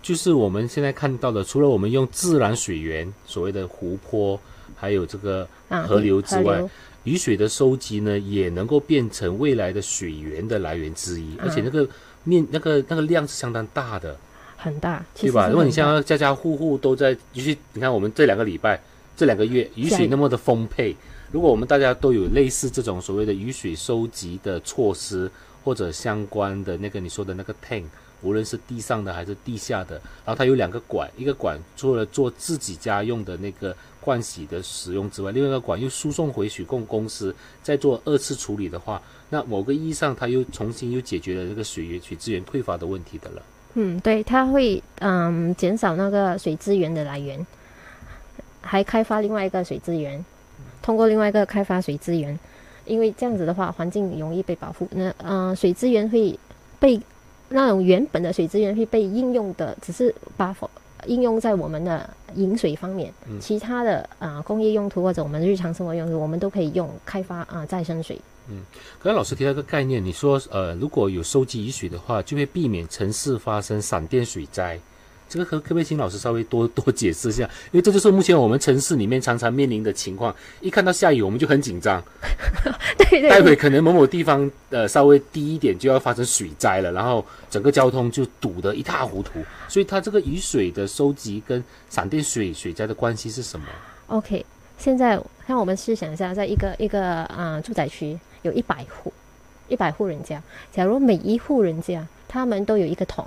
[0.00, 4.40] 就是我们现在看到的，除了我们用自然水源，所谓的湖泊，
[4.74, 6.64] 还有这个啊，河流之外
[7.02, 11.86] 雨水的收集呢，也能够变成未来的水源的来源之一，而且那个
[12.22, 14.16] 面那个那个量是相当大的，
[14.64, 15.48] 很大，对吧？
[15.48, 18.80] 如果你像家家户户都在，尤其你看我们这两个礼拜、
[19.14, 20.96] 这两个月雨水那么的丰沛，
[21.30, 25.30] 如果我们大家都有类似这种所谓的雨水收集的措施，
[25.62, 27.84] 或者相关的那个你说的那个 tank，
[28.22, 43.42] 无论是地上的还是地下的，然后它有两个管，一个管除了做自己家用的那个盥洗的使用之外，另外一个管又输送回水供公司再做二次处理的话，那某个意义上它又重新又解决了这个水源水资源匮乏的问题的了。
[43.74, 47.44] 嗯，对，它会嗯减少那个水资源的来源，
[48.60, 50.24] 还开发另外一个水资源，
[50.80, 52.38] 通过另外一个开发水资源，
[52.84, 54.88] 因为这样子的话，环境容易被保护。
[54.92, 56.38] 那呃，水资源会
[56.78, 57.00] 被
[57.48, 60.54] 那种原本的水资源会被应用的，只是把
[61.06, 68.20] 应用在我们的饮水方面，嗯其他的啊、呃工业用途或者我们日常生活用途，我们都可以用开发啊、再生水。
[69.02, 74.78] 刚才老师提到一个概念，你说呃，如果有收集雨水的话，就会避免城市发生闪电水灾。
[75.26, 77.44] 这个可可不可以请老师稍微多多解释一下？
[77.72, 80.32] 因为这就是目前我们城市里面常常面临的情况。
[80.60, 82.00] 一看到下雨，我们就很紧张，
[82.98, 89.42] 对 对对，待会可能某某地方呃稍微低一点就要发生水灾了，然后整个交通就堵得一塌糊涂。
[89.66, 93.66] 所以它这个雨水的收集跟闪电水水灾的关系是什么
[94.08, 94.44] ？OK，
[94.78, 99.12] 现在让我们试想一下，在一个一个啊、呃住宅区有一百户，
[99.68, 100.40] 一百户人家，
[100.72, 103.26] 假如每一户人家他们都有一个桶，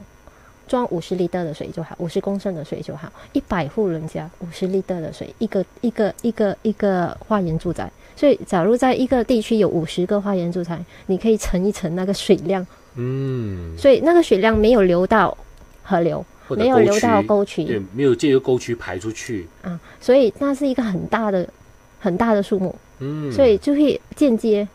[0.68, 7.92] 装五十立的水就好，五十公升的水就好，一百户人家五十立的水，一个一个一个一个花园住宅。
[8.16, 15.38] 所以，假如在一个地区有五十个花园住宅，你可以乘一乘那个水量，嗯，所以那个水量没有流到
[15.84, 19.48] 河流，没有流到沟渠，对，没有借由沟渠排出去。
[19.62, 21.48] 啊，所以那是一个很大的、
[22.00, 24.68] 很大的数目，嗯，所以就会间接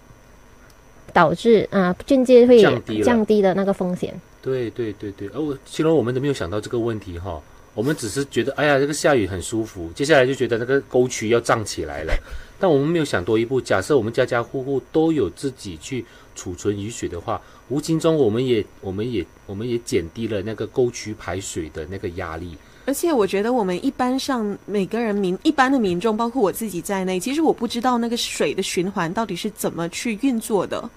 [1.12, 4.14] 导致啊、间接会降低降低的那个风险。
[4.40, 7.40] 对对对对，哦，其实我们都没有想到这个问题哈，
[7.74, 12.12] 我们只是觉得，哎呀，这个下雨很舒服，接下来就觉得那个沟渠要涨起来了，
[12.58, 22.56] 但我们没有想多一步，假设我们家家户户都有自己去储存雨水的话，无形中我们也我们也我们也减低了那个沟渠排水的那个压力。
[22.84, 30.90] 而且我觉得我们一般上每个人民一般的民众，包括我自己在内，其实我不知道那个水的循环到底是怎么去运作的，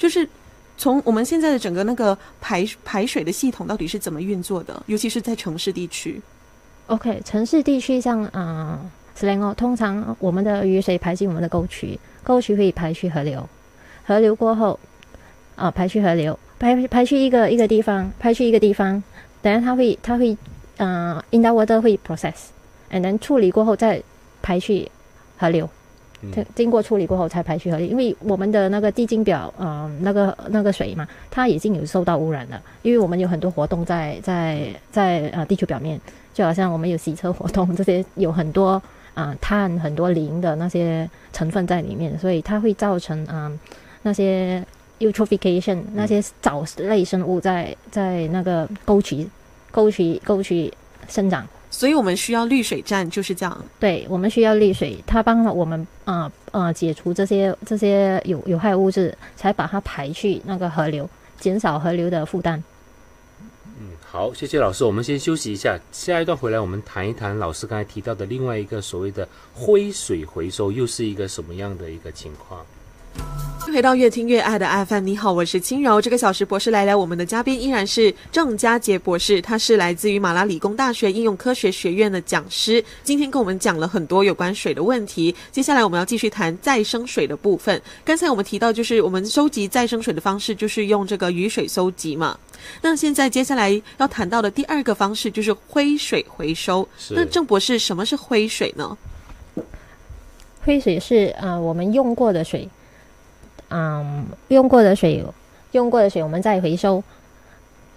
[0.00, 0.26] 就是
[0.78, 6.18] 从我们现在的整个那个排排水的系统到底是怎么运作的，尤其是在城市地区。
[6.86, 8.80] OK，城市地区像啊、
[9.14, 13.46] s l a n g 哦，通常我们的雨水排进我们的沟渠，沟渠会排去河流，
[14.06, 14.80] 河流过后
[15.54, 19.02] 啊、排去河流，排排去一个一个地方，排去一个地方，
[19.42, 20.34] 等下它会它会
[20.78, 24.02] 啊、i n the water 会 process，and then 处理过后再
[24.40, 24.90] 排去
[25.36, 25.68] 河流。
[26.22, 36.00] 嗯经经过处理过后才排去河里，因为我们的那个地精表，呃，那个那个水嘛，它已经有受到污染了，因为我们有很多活动在在在呃地球表面，
[36.34, 38.72] 就好像我们有洗车活动，这些有很多
[39.14, 43.60] 啊、呃碳、很多磷的那些成分在里面，所以它会造成啊、呃
[44.02, 44.64] 那些
[44.98, 49.26] eutrophication 那些藻类生物在在那个沟渠
[49.70, 50.72] 沟渠沟渠
[51.08, 51.46] 生长。
[51.80, 53.64] 所以我们需要滤水站，就是这样。
[53.78, 62.62] 对，我们需要滤水，它帮我们啊呃解除这些这些有有害物质，才把它排去那个河流，减少河流的负担。
[63.78, 72.62] 嗯，好，谢谢老师，我们先休息一下，下一段回来我们谈一谈老师刚才提到的另外一个所谓的灰水回收，又是一个什么样的一个情况？
[73.70, 76.00] 回到越听越爱的 FM，你好，我是轻柔。
[76.00, 82.84] 这个小时博士来聊，我们的嘉宾依然是郑佳杰博士，他是来自于马拉理工大学应用科学学院的讲师。
[83.04, 87.80] 今天跟我们讲了很多有关水的问题，接下来我们要继续谈再生水的部分。
[88.04, 92.36] 刚才我们提到，就是我们收集再生水的方式，就是用这个雨水收集嘛。
[92.82, 96.86] 那现在接下来要谈到的第二个方式就是灰水回收。
[97.10, 98.98] 那郑博士，什么是灰水呢？
[100.62, 102.68] 灰水是呃我们用过的水，
[103.70, 105.24] 嗯，用过的水，
[105.72, 107.02] 用过的水我们再回收。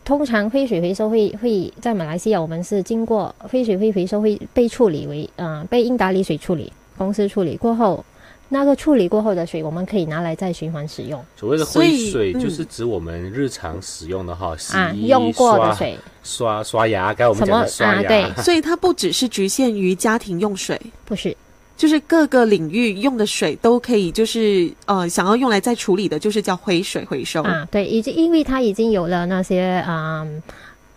[0.06, 7.56] 通常灰水回收会会在马来西亚，我们是经过灰水会回收会被处理为呃被英达里水处理公司处理。
[7.56, 8.04] 过后，
[8.50, 11.24] 那个处理过后的水我们可以拿来再循环使用。
[11.38, 12.40] 所谓的灰水，嗯。
[12.40, 15.98] 就是指我们日常使用的哈，洗啊，衣、用过的刷水。
[16.22, 17.52] 刷刷牙，刚才我们什么？
[17.52, 18.44] 讲的刷牙，啊对。
[18.44, 20.78] 所以它不只是局限于家庭用水。
[21.06, 21.36] 不是
[21.76, 27.42] 就是各个领域用的水都可以，就是呃，想要用来再处理的，就是叫回水回收。
[27.42, 30.42] 啊，对，已经因为它已经有了那些嗯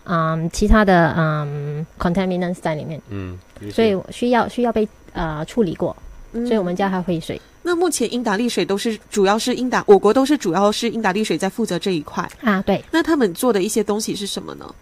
[0.04, 3.36] 嗯其他的嗯 contaminants 在里面，嗯，
[3.72, 5.96] 所以需要需要被呃处理过，
[6.32, 12.28] 嗯所以我们叫它回水那目前英达利水都是主要是英达，我国都是主要是英达利水在负责这一块。
[12.42, 14.74] 啊，对，那他们做的一些东西是什么呢？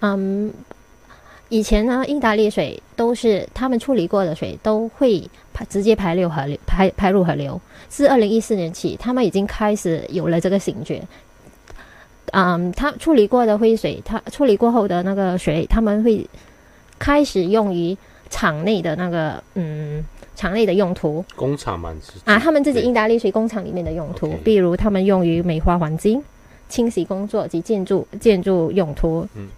[0.00, 0.52] 嗯。
[1.52, 7.60] 以前呢，英达利水都是他们处理过的水，都会排直接排流河流，排排入河流。
[7.90, 11.02] 自二零一四年起，他们已经开始有了这个醒觉。
[12.30, 16.26] 嗯，他处理过的灰水，他处理过后的那个水，他们会
[16.98, 17.94] 开始用于
[18.30, 20.02] 厂内的那个嗯
[20.34, 26.24] 厂内的用途工厂嘛是啊，他们自己对英达利水工厂里面的用途比如他们用于美化环境、
[26.70, 29.28] 清洗工作及建筑建筑用途。
[29.34, 29.48] 嗯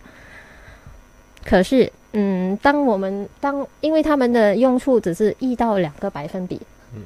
[1.44, 6.58] 可是，嗯，当我们当因为他们的用处只是一到两个百分比，
[6.94, 7.02] 嗯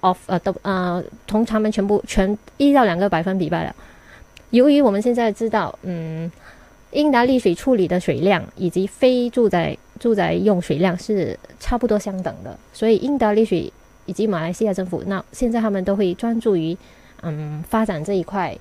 [0.00, 3.74] ，of 呃都呃，从他们全部全一到两个百分比罢了。
[4.50, 6.30] 由于我们现在知道，嗯，
[6.92, 13.72] 英达利水处理的水量以及非住宅住宅用水量是差不多相等的，所以英达利水
[14.06, 16.76] 以及马来西亚政府，那现在他们都会专注于
[17.22, 18.56] 嗯发展这一块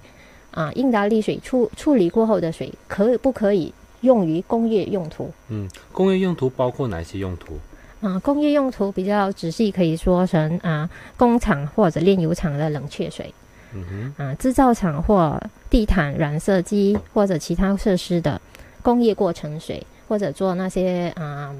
[0.51, 5.31] 啊，英达利水处处理过后的水可不可以用于工业用途？
[5.49, 7.57] 嗯，工业用途包括哪些用途？
[8.01, 13.33] 啊，工业用途比较仔细可以说成啊，工厂或者炼油厂的冷却水
[13.73, 18.39] 嗯哼，啊，制造厂或地毯染色机或者其他设施的
[18.81, 21.55] 工业过程水，或者做那些啊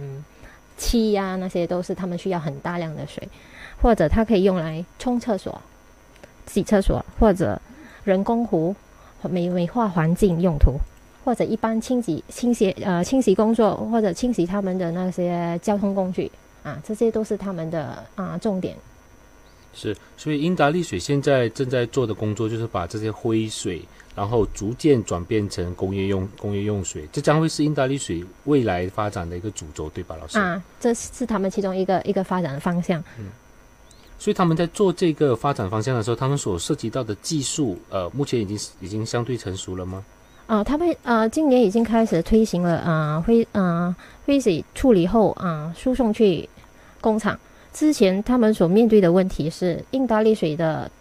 [0.78, 3.26] 漆呀、那些都是他们需要很大量的水，
[3.82, 5.62] 或者它可以用来冲厕所、
[6.46, 7.62] 洗厕所或者
[8.04, 8.76] 人工湖
[9.30, 10.74] 美美化环境用途。
[11.24, 16.32] 或者一般清洗、清洗呃清洗工作，或者清洗他们的那些交通工具
[16.64, 18.76] 啊，这些都是他们的啊重点。
[19.74, 23.82] 是，所以英达利水现在正在做的工作就是把这些灰水，
[24.16, 30.38] 然后逐渐转变成工业用工业用水，这将会是英达利水未来发展的一个主轴，对吧，老师？
[30.38, 33.04] 啊，这是他们其中一个一个发展的方向。
[33.18, 33.26] 嗯
[34.20, 40.02] 所以他们在做这个发展方向的时候，他们所涉及到的技术，呃，目前已经已经相对成熟了吗？
[40.46, 46.48] 啊，他们呃今年已经开始推行了啊灰啊灰水处理后啊输送去
[47.02, 47.40] 工厂。
[47.72, 50.92] 之前他们所面对的问题是印大利水的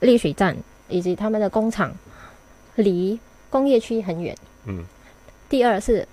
[0.00, 0.54] 沥水站
[0.88, 1.90] 以及他们的工厂
[2.74, 3.18] 离
[3.48, 4.36] 工业区很远。
[4.66, 4.84] 嗯。
[5.48, 6.06] 第二是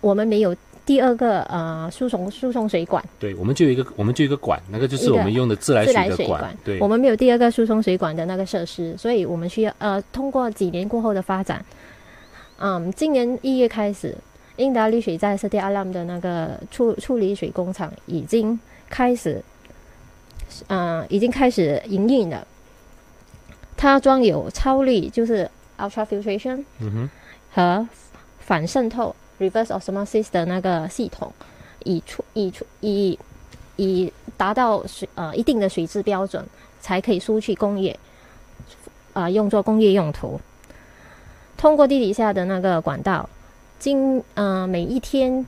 [0.00, 0.56] 我们没有
[0.86, 3.04] 第二个呃输送输送水管。
[3.18, 11.62] 对，我们就有一个，我们就有一个管，那个就是我们用的自来水的管，对，我们没有第二个输送水管的那个设施，所以我们需要呃，通过几年过后的发展，
[12.58, 14.16] 嗯，今年一月开始，
[14.56, 19.42] 英达利水在斯蒂阿拉姆的那个处处理水工厂已经开始，
[20.68, 22.46] 呃，已经开始营运了。
[23.76, 27.10] 它装有超滤，就是 ultrafiltration 嗯哼，
[27.52, 27.88] 和
[28.38, 31.32] 反渗透 reverse osmosis 的那个系统，
[31.84, 33.18] 以出以出以
[33.76, 36.44] 以达到水呃一定的水质标准，
[36.80, 37.98] 才可以输去工业，
[39.12, 40.40] 啊、用作工业用途。
[41.56, 43.28] 通过地底下的那个管道，
[43.78, 45.44] 经呃每一天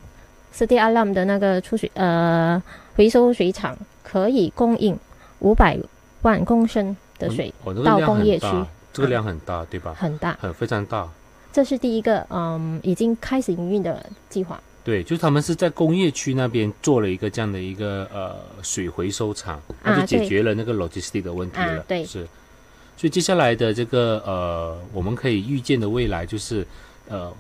[0.53, 2.63] s t a l a m 的那个出水呃
[2.97, 4.99] 回收水厂可以供应
[5.41, 5.79] 五百
[6.23, 7.53] 万公升的水
[7.85, 8.47] 到工业区，
[8.93, 9.95] 这个量很大，对吧？
[9.97, 10.37] 很大。
[10.41, 11.09] 很非常大。
[11.53, 14.61] 这是第一个嗯已经开始营运的计划。
[14.85, 21.79] 对，就是他们是在工业区那边做了一个这样的一个呃水回收厂，那就解决了那个 logistic 的问题了。
[21.79, 22.27] 啊对是。
[22.97, 26.67] 所以接下来的这个呃，我们可以预见的未来就是
[27.09, 27.33] 呃，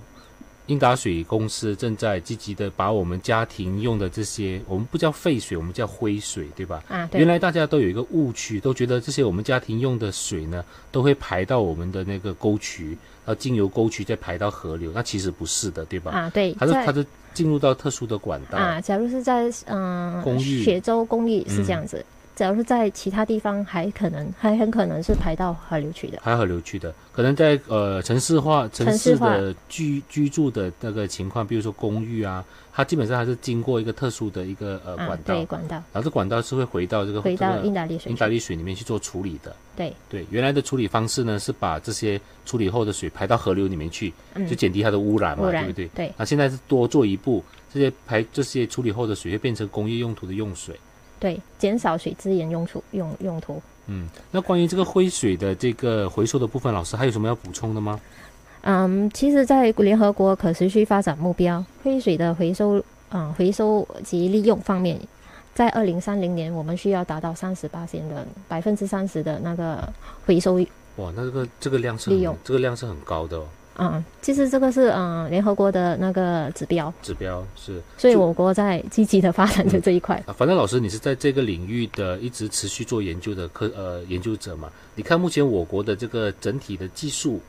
[0.68, 6.84] 英达水公司正在积极的把我们家庭用的这些，我们不叫废水，我们叫灰水，对吧？
[6.88, 10.62] 啊，对原，来大家都有一个误区，都觉得这些我们家庭用的水呢，
[10.92, 12.88] 都会排到我们的那个沟渠，
[13.24, 14.92] 然后经由沟渠再排到河流。
[14.94, 16.12] 那其实不是的，对吧？
[16.12, 18.58] 啊，对，它是它是进入到特殊的管道。
[18.58, 22.04] 啊，假如是在嗯、公寓雪州公寓是嗯这样子，
[22.38, 26.20] 假如是在其他地方，还可能还很可能是排到河流去的。
[26.22, 39.56] 还有河流去的，可能在呃城市化城市的居居住的那个情况，比如说公寓啊，它基本上还是经过一个特殊的一个呃啊管，道，对，管道然后这管道是会回到这个回到这个英达利水英达，利水里面去做处理的。
[39.74, 45.88] 对，对，原来的处理方式呢是把这些处理后的水排到河流里面去，嗯就，减低它的污染嘛，染对不对？
[45.88, 47.42] 对那现在是多做一步，
[47.74, 50.78] 这些排这些处理后的水会变成工业用途的用水。
[51.18, 53.60] 对，减少水资源用处用用途。
[53.86, 58.00] 嗯，那关于这个灰水的这个回收的部分，老师还有什么要补充的吗？
[58.62, 65.00] 嗯，其实，在联合国可持续发展目标，灰水的回收，嗯，回收及利用方面，
[65.54, 69.90] 在二零三零年，我们需要达到三十八的百分之三十的那个
[70.26, 70.60] 回收
[70.96, 73.46] 哇，那这个这个量是利用很这个量是很高的哦，
[73.78, 80.22] 嗯，其实这个是嗯联合国的那个指标，指标是所以我国在积极的发展着这一块。
[80.26, 80.34] 啊。
[80.36, 84.68] 反正老师你是在这个领域的一直持续做研究的科呃研究者嘛？
[84.94, 87.40] 你看目前我国的这个整体的技术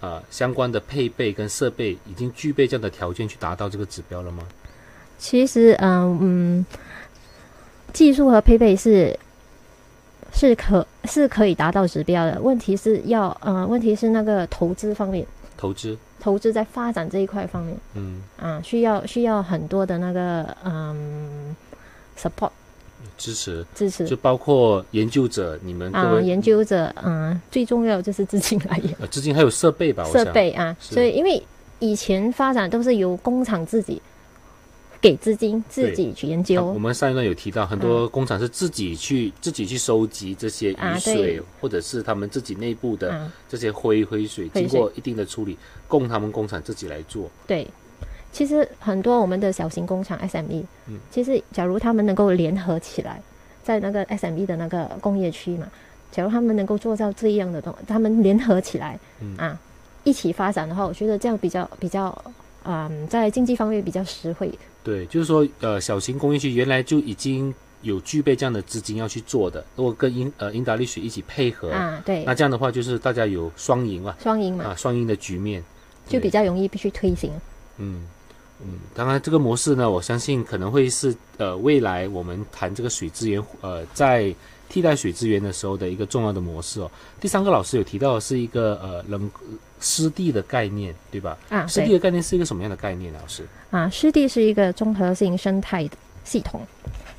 [0.00, 4.42] 啊、相关的配备跟设备已经具备这样的条件去达到这个指标了吗？
[5.18, 6.66] 其实嗯嗯，
[7.92, 9.18] 技术和配备是
[10.32, 15.26] 是可是可以达到指标的，问题是要呃问题是那个投资方面，
[15.60, 17.76] 投资，投资在发展这一块方面。
[17.92, 21.54] 嗯，啊，需要需要很多的那个嗯
[22.18, 22.50] support
[23.18, 24.06] 支持，支持。
[24.06, 28.96] 就包括研究者，你们啊，位、研究者嗯最重要就是资金来源。
[29.10, 30.02] 资金还有设备吧？
[30.06, 31.42] 我设备啊，所以因为
[31.78, 34.00] 以前发展都是由工厂自己
[35.00, 41.42] 给资金，自己去研啊究我们上一段有提到，很多工厂是自己去、自己去收集这些啊雨水，对。
[41.60, 44.68] 或者是他们自己内部的啊，这些灰灰水，灰水。
[44.68, 45.56] 经过一定的处理，
[45.88, 47.30] 供他们工厂自己来做。
[47.46, 47.66] 对。
[48.32, 50.98] 其实很多我们的小型工厂 SME，嗯。
[51.10, 53.22] 其实假如他们能够联合起来，
[53.64, 55.66] 在那个 SME 的那个工业区嘛，
[56.12, 59.34] 假如他们能够做到这样的东，他们联合起来，嗯。
[59.38, 59.58] 啊，
[60.04, 62.16] 一起发展的话，我觉得这样比较比较，
[62.64, 64.52] 嗯，在经济方面比较实惠。
[64.82, 75.62] 对，就是说，呃，小型工业区原来就已经有具备这样的资金要去做的，如果跟英呃英达利水一起配合，啊，对那，这样的话就是大家有双赢嘛，双赢嘛，啊，双赢的局面，
[76.08, 77.30] 就比较较容易必须推行。
[77.78, 78.06] 嗯。
[78.62, 84.34] 嗯，当然，这个模式呢，我相信可能会是呃未来我们谈这个水资源呃在
[84.70, 86.90] 替代水资源的时候的一个重要的模式哦。
[87.20, 89.30] 第三个老师有提到的是一个呃冷
[89.80, 91.36] 湿地的概念，对吧？
[91.48, 93.44] 啊，湿地的概念是一个什么样的概念，老师？
[93.70, 95.86] 啊，湿地是一个综合性生态
[96.24, 96.60] 系统。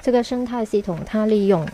[0.01, 1.67] 这个生态系统它利用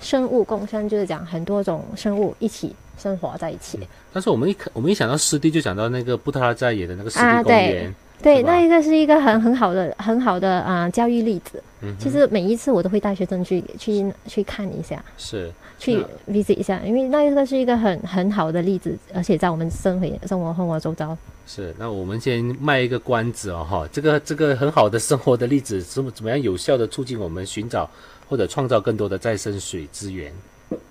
[0.00, 3.78] 生物共生，就是讲很多种生物一起生活在一起。
[4.12, 7.94] 但是我们一看，我们一想到湿地，就想到那个布特拉在野的那个湿啊地公园。
[8.22, 11.62] 对，那一个是一个很很好的很好的啊、教育例子。
[11.82, 21.16] 嗯，其实每一次我都会带学生去去去看一下，是去 visit 一下，因为那个是一个很很好的例子，而且在我们生活生活生活周遭。
[21.46, 21.74] 是。
[21.78, 27.90] 那我们先卖一个关子哦，哈，这个这个很好的生活的例子，怎么怎么样有效的促进我们寻找
[28.28, 30.32] 或者创造更多的再生水资源？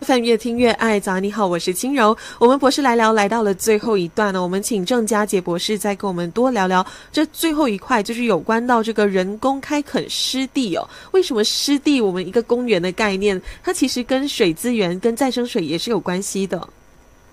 [0.01, 2.15] 范越听越爱，早安你好，我是轻柔。
[2.39, 10.87] 我们博士来聊来到了最后一段呢，我们请郑佳杰博士再跟我们多聊聊这最后一块，就是有关到这个人工开垦湿地哦。
[11.11, 16.67] 为什么湿地我们一个公园的概念，它其实跟水资源、跟再生水也是有关系的。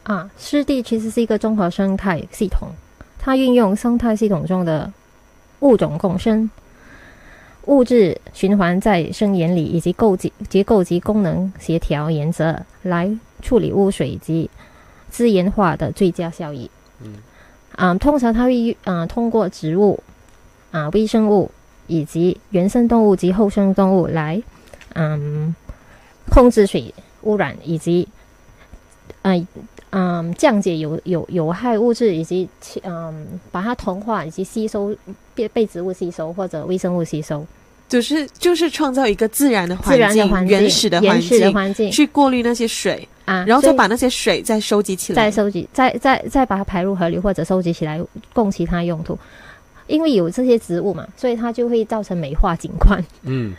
[0.03, 2.69] 啊，湿地其实是一个综合生态系统，
[3.19, 4.91] 它运用生态系统中的
[5.61, 6.49] 物种共生、
[7.69, 13.11] 物质循环再生原理以及构结结构及功能协调原则来
[13.41, 14.51] 处理污水及
[15.11, 16.71] 资源化的最佳效益。
[17.03, 17.15] 嗯，
[17.77, 20.03] 啊，通常它会嗯、通过植物
[20.71, 21.51] 啊、微生物
[21.87, 24.43] 以及原生动物及后生动物来
[24.95, 25.55] 嗯
[26.31, 26.93] 控制水
[27.23, 28.09] 污染以及
[29.23, 29.47] 嗯。
[29.91, 34.95] 嗯，降解有有有害物质以及其嗯把它同化以及吸收
[35.35, 37.47] 被被植物吸收或者微生物吸收
[37.89, 45.17] 就是就是创造一个自然的环自然的境、环境、原始的环境，环境去过滤那些水，啊，然后再把那些水再收集起来。
[45.17, 48.01] 再收集，再再再把它排入河流或者收集起来
[48.33, 49.19] 供其他用途。
[49.87, 53.03] 因为有这些植物嘛，所以它就会造成美化景观。
[53.23, 53.55] 嗯，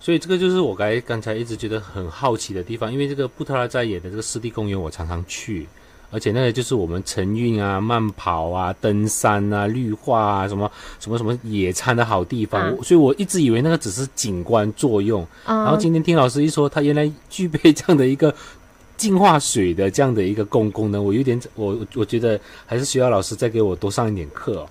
[0.00, 5.68] 所以这个就是我刚刚才一直觉得很好奇的地方，因为这个布特拉在野的这个湿地公园，我常常去，
[6.10, 18.34] 而且那个就是我们晨运啊、慢跑啊、登山啊、绿化啊、什么什么什么野餐的好地方，啊所以我一直以为那个只是景观作用，啊、然后今天听老师一说，它原来具备这样的一个。
[19.00, 24.68] 净化水的这样的一个功功能，我有点我我觉得还是需要老师再给我多上一点课哦。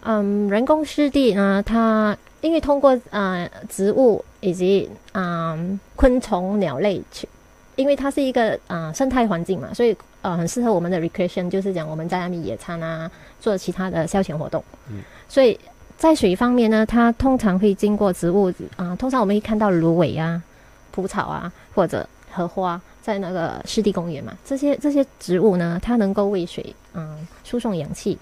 [0.00, 7.28] 嗯，人工湿地呢，它因为通过呃植物以及嗯昆虫、鸟类去，
[7.76, 13.10] 因为它是一个呃生态环境嘛，所以呃很适合我们的 recreation，就是讲我们在那里野餐啊，
[13.40, 14.62] 做其他的消遣活动。
[14.88, 15.58] 嗯，所以
[15.96, 20.42] 在水方面呢，它通常会经过植物啊、通常我们会看到芦苇啊、
[20.90, 22.80] 蒲草啊或者荷花。
[23.00, 28.18] 在那个湿地公园嘛，这些这些植物呢，它能够为水嗯输送氧气，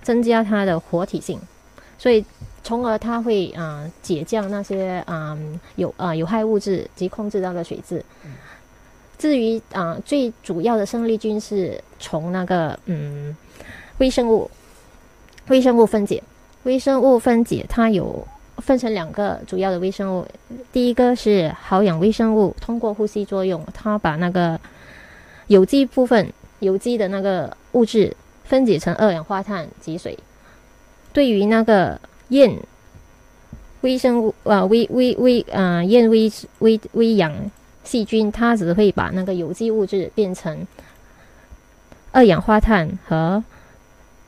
[0.00, 1.38] 增加它的活体性，
[1.98, 2.24] 所以
[2.64, 8.02] 从而它会嗯、呃解降那些嗯有呃有害物质及控制那个水质。
[9.20, 13.36] 至于啊、最主要的生力军是从那个嗯
[13.98, 14.50] 微生物
[15.48, 16.22] 微生物分解，
[16.62, 20.26] 微生物分解它有分成两个主要的微生物，
[20.72, 24.58] 第一个是好氧微生物，通过呼吸作用，它把那个
[25.48, 30.18] 有机部分有机的那个物质分解成二氧化碳及水。
[31.12, 32.56] 对于那个厌
[33.82, 37.34] 微生物呃微微微啊厌微微微氧
[37.90, 40.64] 细菌，它只会把那个有机物质变成
[42.12, 43.42] 二氧化碳和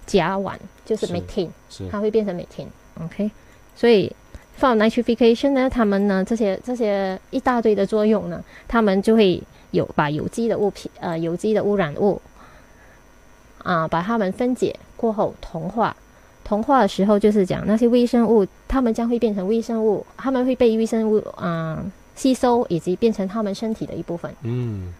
[0.04, 1.50] 甲烷，就是是 methane。
[1.88, 2.66] 它会变成 methane。
[3.00, 3.30] OK，
[3.76, 4.12] 所以
[4.58, 9.40] for nitrification 呢，它们呢这些这些一大堆的作用呢，它们就会
[9.70, 12.20] 有把有机的物品呃有机的污染物
[13.62, 15.96] 啊、把它们分解过后同化。
[16.42, 21.80] 同化的时候就是讲那些微生物，它们将会变成微生物，它们会被微生物啊、
[22.14, 24.34] 吸收，以及变成他们身体的一部分。
[24.42, 24.92] 嗯，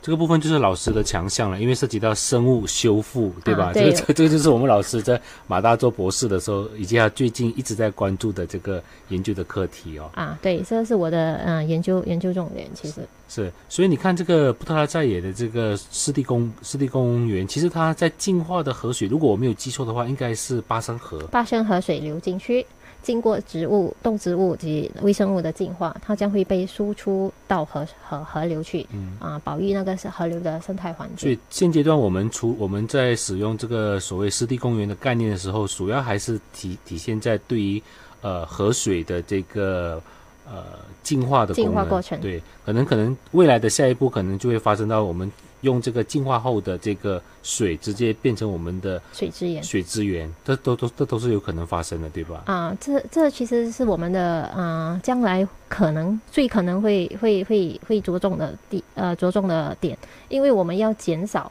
[0.00, 3.66] 这个部分就是老师的强项了，因为涉及到生物修复，对吧？
[3.66, 10.10] 啊对这个这个就是我们老师在马大做博士的时候，以及他最近一直在关注的这个研究的课题哦。
[10.14, 21.18] 啊，对，这是我的嗯、呃研究研究重点，其实是，所以你看这个布特拉在野的这个湿地公湿地公园，其实它在净化的河水，如果我没有记错的话，应该是巴生河。
[21.28, 22.66] 巴生河水流进去，
[23.02, 29.16] 经过植物、动植物及微生物的进化，它将会被输出到河河河流去，嗯。
[29.18, 31.18] 啊、保育那个是河流的生态环境。
[31.18, 37.82] 所以现阶段我们除我们在使用这个所谓湿地公园的概念的时候，主要还是体体现在对于
[38.20, 40.00] 呃河水的这个
[40.46, 40.64] 呃
[41.02, 41.72] 净化的功能。
[41.72, 42.20] 净化过程。
[42.20, 45.30] 对，可能可能未来的下一步可能就会发生到我们
[45.62, 52.42] 用这个净化后的这个水直接变成我们的水资源水资源，这都都这都是有可能发生的，对吧？
[52.46, 59.98] 啊、这这其实是我们的呃将来可能最可能会会会会着重的地呃着重的点，
[60.28, 61.50] 因为我们要减少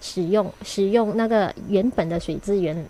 [0.00, 2.86] 使用使用那个原本的水资源。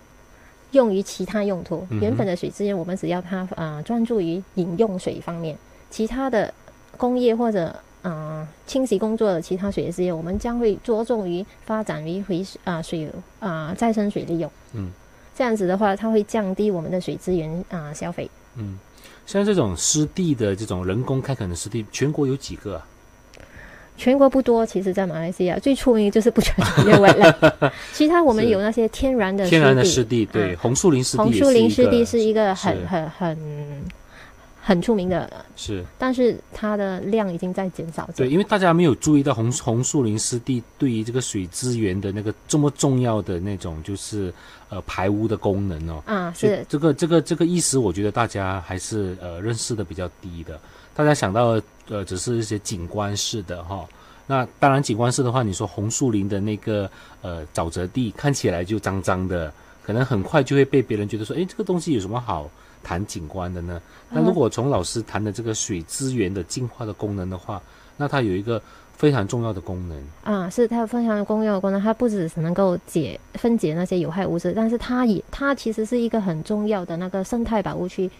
[0.73, 5.59] 用于其他用途，原本的水资源我们只要它呃专注于饮用水方面，
[5.91, 6.55] 其他的
[6.97, 13.07] 工业或者呃清洗工作的其他水资源，我们将会着重于发展于回啊、水
[13.39, 14.51] 啊、呃再生水利用。
[14.75, 14.91] 嗯，
[15.37, 18.31] 这样子的话，它会降低我们的水资源啊、消费。
[18.57, 18.79] 嗯，
[19.27, 22.87] 像这种湿地的这种人工开垦的湿地，全国有几个啊？
[23.97, 26.55] 全国不多，其实，在马来西亚最出名就是不全
[26.87, 30.57] 的文了， 其他我们有那些天然的天然的湿湿地，对，嗯。
[30.57, 33.39] 红树林湿地红树林湿地是一个很很很
[34.71, 38.09] 很出名的，是但是它的量已经在减少。
[38.15, 44.33] 对，因为大家没有注意到红红树林湿地对于这个水资源的那个这么重要的那种就是
[44.69, 46.01] 呃排污的功能哦。
[46.07, 50.57] 啊，是这个这个这个意思，我觉得大家还是呃认识的比较低的。
[50.95, 53.85] 大家想到呃只是一些景观式的哈。
[54.29, 56.89] 那当然，景观式的话，你说红树林的那个
[57.23, 59.53] 呃沼泽地看起来就脏脏的，
[59.83, 62.49] 可能很快就会被别人觉得说，诶，这个东西有什么好
[62.83, 63.81] 谈景观的呢？
[64.11, 67.61] 那如果从老师谈的这个水资源的净化的功能的话，
[67.97, 68.61] 那它有一个
[68.97, 70.05] 非常重要的功能。
[70.25, 78.11] 啊，是它有非常重要的功能，它不只是能够解分解那些有害物质，但是它也它其实是一个很重要的那个生态保护区，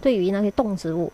[0.00, 1.12] 对于那些动植物，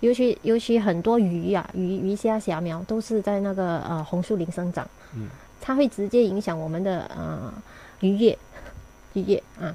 [0.00, 5.28] 尤其尤其很多鱼呀、鱼鱼虾虾苗都是在那个呃红树林生长，嗯，
[5.60, 7.52] 它会直接影响我们的呃
[8.00, 8.38] 渔业，
[9.14, 9.74] 渔业啊，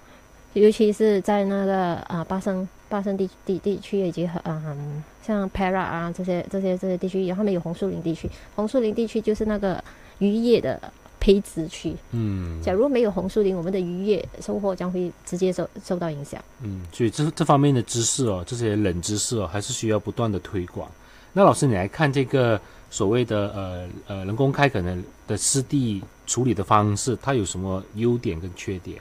[0.54, 9.82] 尤其是在那个啊巴生巴生地地地区以及很嗯像 Para 啊这些这些这些地区，然后他们有红树林地区，红树林地区就是那个
[10.20, 10.82] 渔业的
[11.20, 11.96] 培植区。
[12.12, 16.44] 嗯假如没有红树林，我们的渔业收获将会直接受受到影响。
[16.62, 20.90] 嗯，所以这这方面的知识哦，这些冷知识哦，还是需要不断的推广。
[21.34, 24.98] 那老师，你来看这个所谓的呃呃人工开垦的
[25.28, 29.00] 的湿地处理的方式，它有什么优点跟缺点？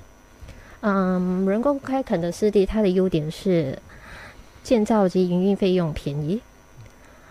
[0.83, 3.78] 嗯，人工开垦的湿地，它的优点是
[4.62, 6.41] 建造及营运费用便宜，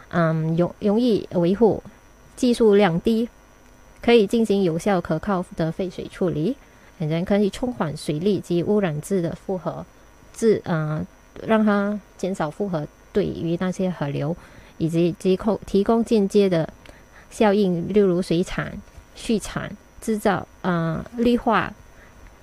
[0.10, 1.82] 嗯，容容易维护，
[2.36, 3.28] 技术量低，
[4.04, 6.56] 可以进行有效可靠的废水处理，
[7.00, 9.84] 人可以冲缓水利及污染质的负荷，
[10.32, 11.04] 质呃
[11.47, 14.38] 让它减少负荷对于那些河流，
[14.78, 16.72] 以及及供提供间接的
[17.32, 18.80] 效应，例如水产、
[19.16, 21.74] 畜产、制造、呃绿化。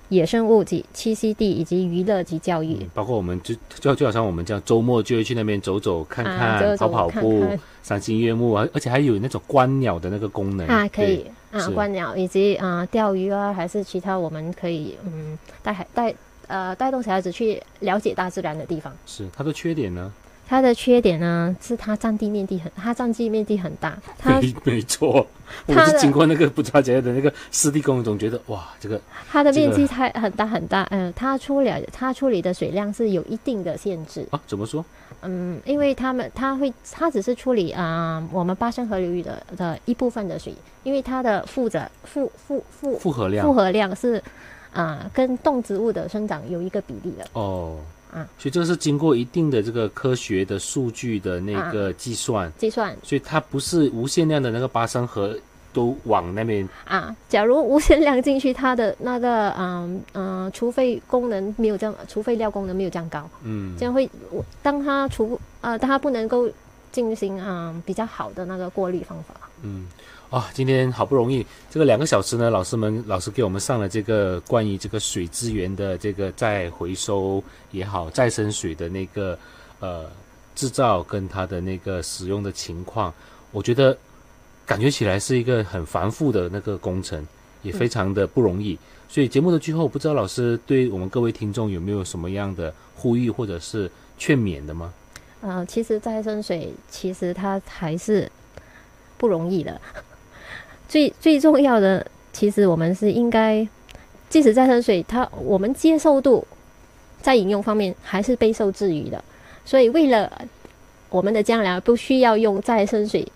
[0.09, 7.45] 野生物及栖息地以及娱乐及教育嗯，包括我们就就就好像我们这样周末就会去那边走走看看，啊，走走跑跑步，
[7.83, 16.15] 赏心悦目，而而且还有那种观鸟的那个功能啊，可以啊，观鸟以及啊、钓鱼啊，还是其他我们可以嗯带孩带
[16.47, 18.93] 呃带动小孩子去了解大自然的地方。
[19.05, 20.11] 是它的缺点呢？
[20.47, 25.27] 它的缺点呢是它占地面积很，它占地面积很大，它没没错，
[25.65, 34.83] 我是经过那个不抓节的那个湿地公园，总觉得哇，这个它的面积太很大很大，嗯、它处理它处理的水量是有一定的限制，啊怎么说？
[35.21, 44.23] 嗯，因为他们它会它只是处理啊、我们巴生河流域的的一部分的水，因为它的负责负负负负荷量负荷量是
[44.71, 47.25] 啊、跟动植物的生长有一个比例的。
[47.33, 47.77] 哦，
[48.11, 52.95] 啊所以这个是经过一定的这个科学的数据的那个计算，计算。
[53.03, 55.37] 所以它不是无限量的那个八升盒
[55.73, 63.75] 都往那边啊，假如无限量进去，它的那个嗯嗯，除非功能没有这样，除非料功能没有这样高，嗯。
[63.77, 66.49] 这样会我当它除呃，当它不能够
[66.97, 69.35] 进行嗯比较好的那个过滤方法。
[69.61, 69.87] 嗯
[70.31, 79.37] 啊，今天好不容易这个两个小时呢，老师们老师给我们上了这个关于这个水资源的这个再回收也好，再生水的那个
[79.79, 80.07] 呃
[80.55, 83.13] 制造跟它的那个使用的情况，
[83.51, 83.95] 我觉得
[84.65, 87.23] 感觉起来是一个很繁复的那个工程，
[87.61, 88.75] 也非常的不容易。
[89.07, 94.91] 所以节目的最后，不知道老师对我们各位听众有没有什么样的呼吁或者是劝勉的吗？
[95.41, 98.31] 呃，其实再生水其实它还是
[99.17, 99.79] 不容易的。
[100.89, 103.67] 最最重要的，其实我们是应该，
[104.29, 106.45] 即使再生水，它我们接受度
[107.21, 109.23] 在饮用方面还是备受质疑的。
[109.65, 110.31] 所以为了
[111.09, 113.29] 我们的将来不需要用再生水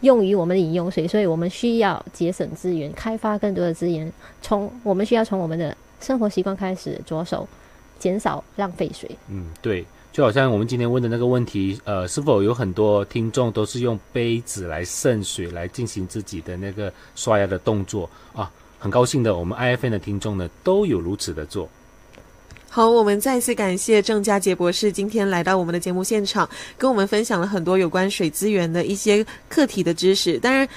[0.00, 4.12] 用于我们的饮用水，所以我们需要节省资源，开发更多的资源。
[4.42, 7.48] 从我们需要从我们的生活习惯开始着手，
[7.98, 9.10] 减少浪费水。
[9.28, 9.84] 嗯，对，
[10.18, 18.50] 就好像我们今天问的那个问题，呃，是否有很多听众都是用杯子来渗水来进行自己的那个刷牙的动作啊？
[18.80, 21.68] 很高兴的，我们 IFN 的听众呢都有如此的做。
[22.68, 30.36] 好，我们再次感谢郑佳杰博士今天来到我们的节目现场，跟我们分享了很多有关水资源的一些课题的知识。
[30.40, 30.68] 当然，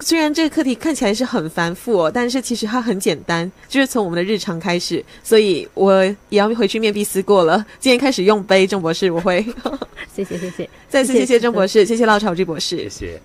[0.00, 5.04] 虽然这个课题看起来是很繁复哦，但是其实它很简单，就是从我们的日常开始。
[5.22, 7.64] 所以我也要回去面壁思过了。
[7.80, 9.44] 今天开始用杯，郑博士，我会
[10.14, 10.68] 谢谢谢谢。
[10.88, 12.88] 再次谢谢郑博士，谢谢老炒志博士谢。
[12.88, 13.20] 谢。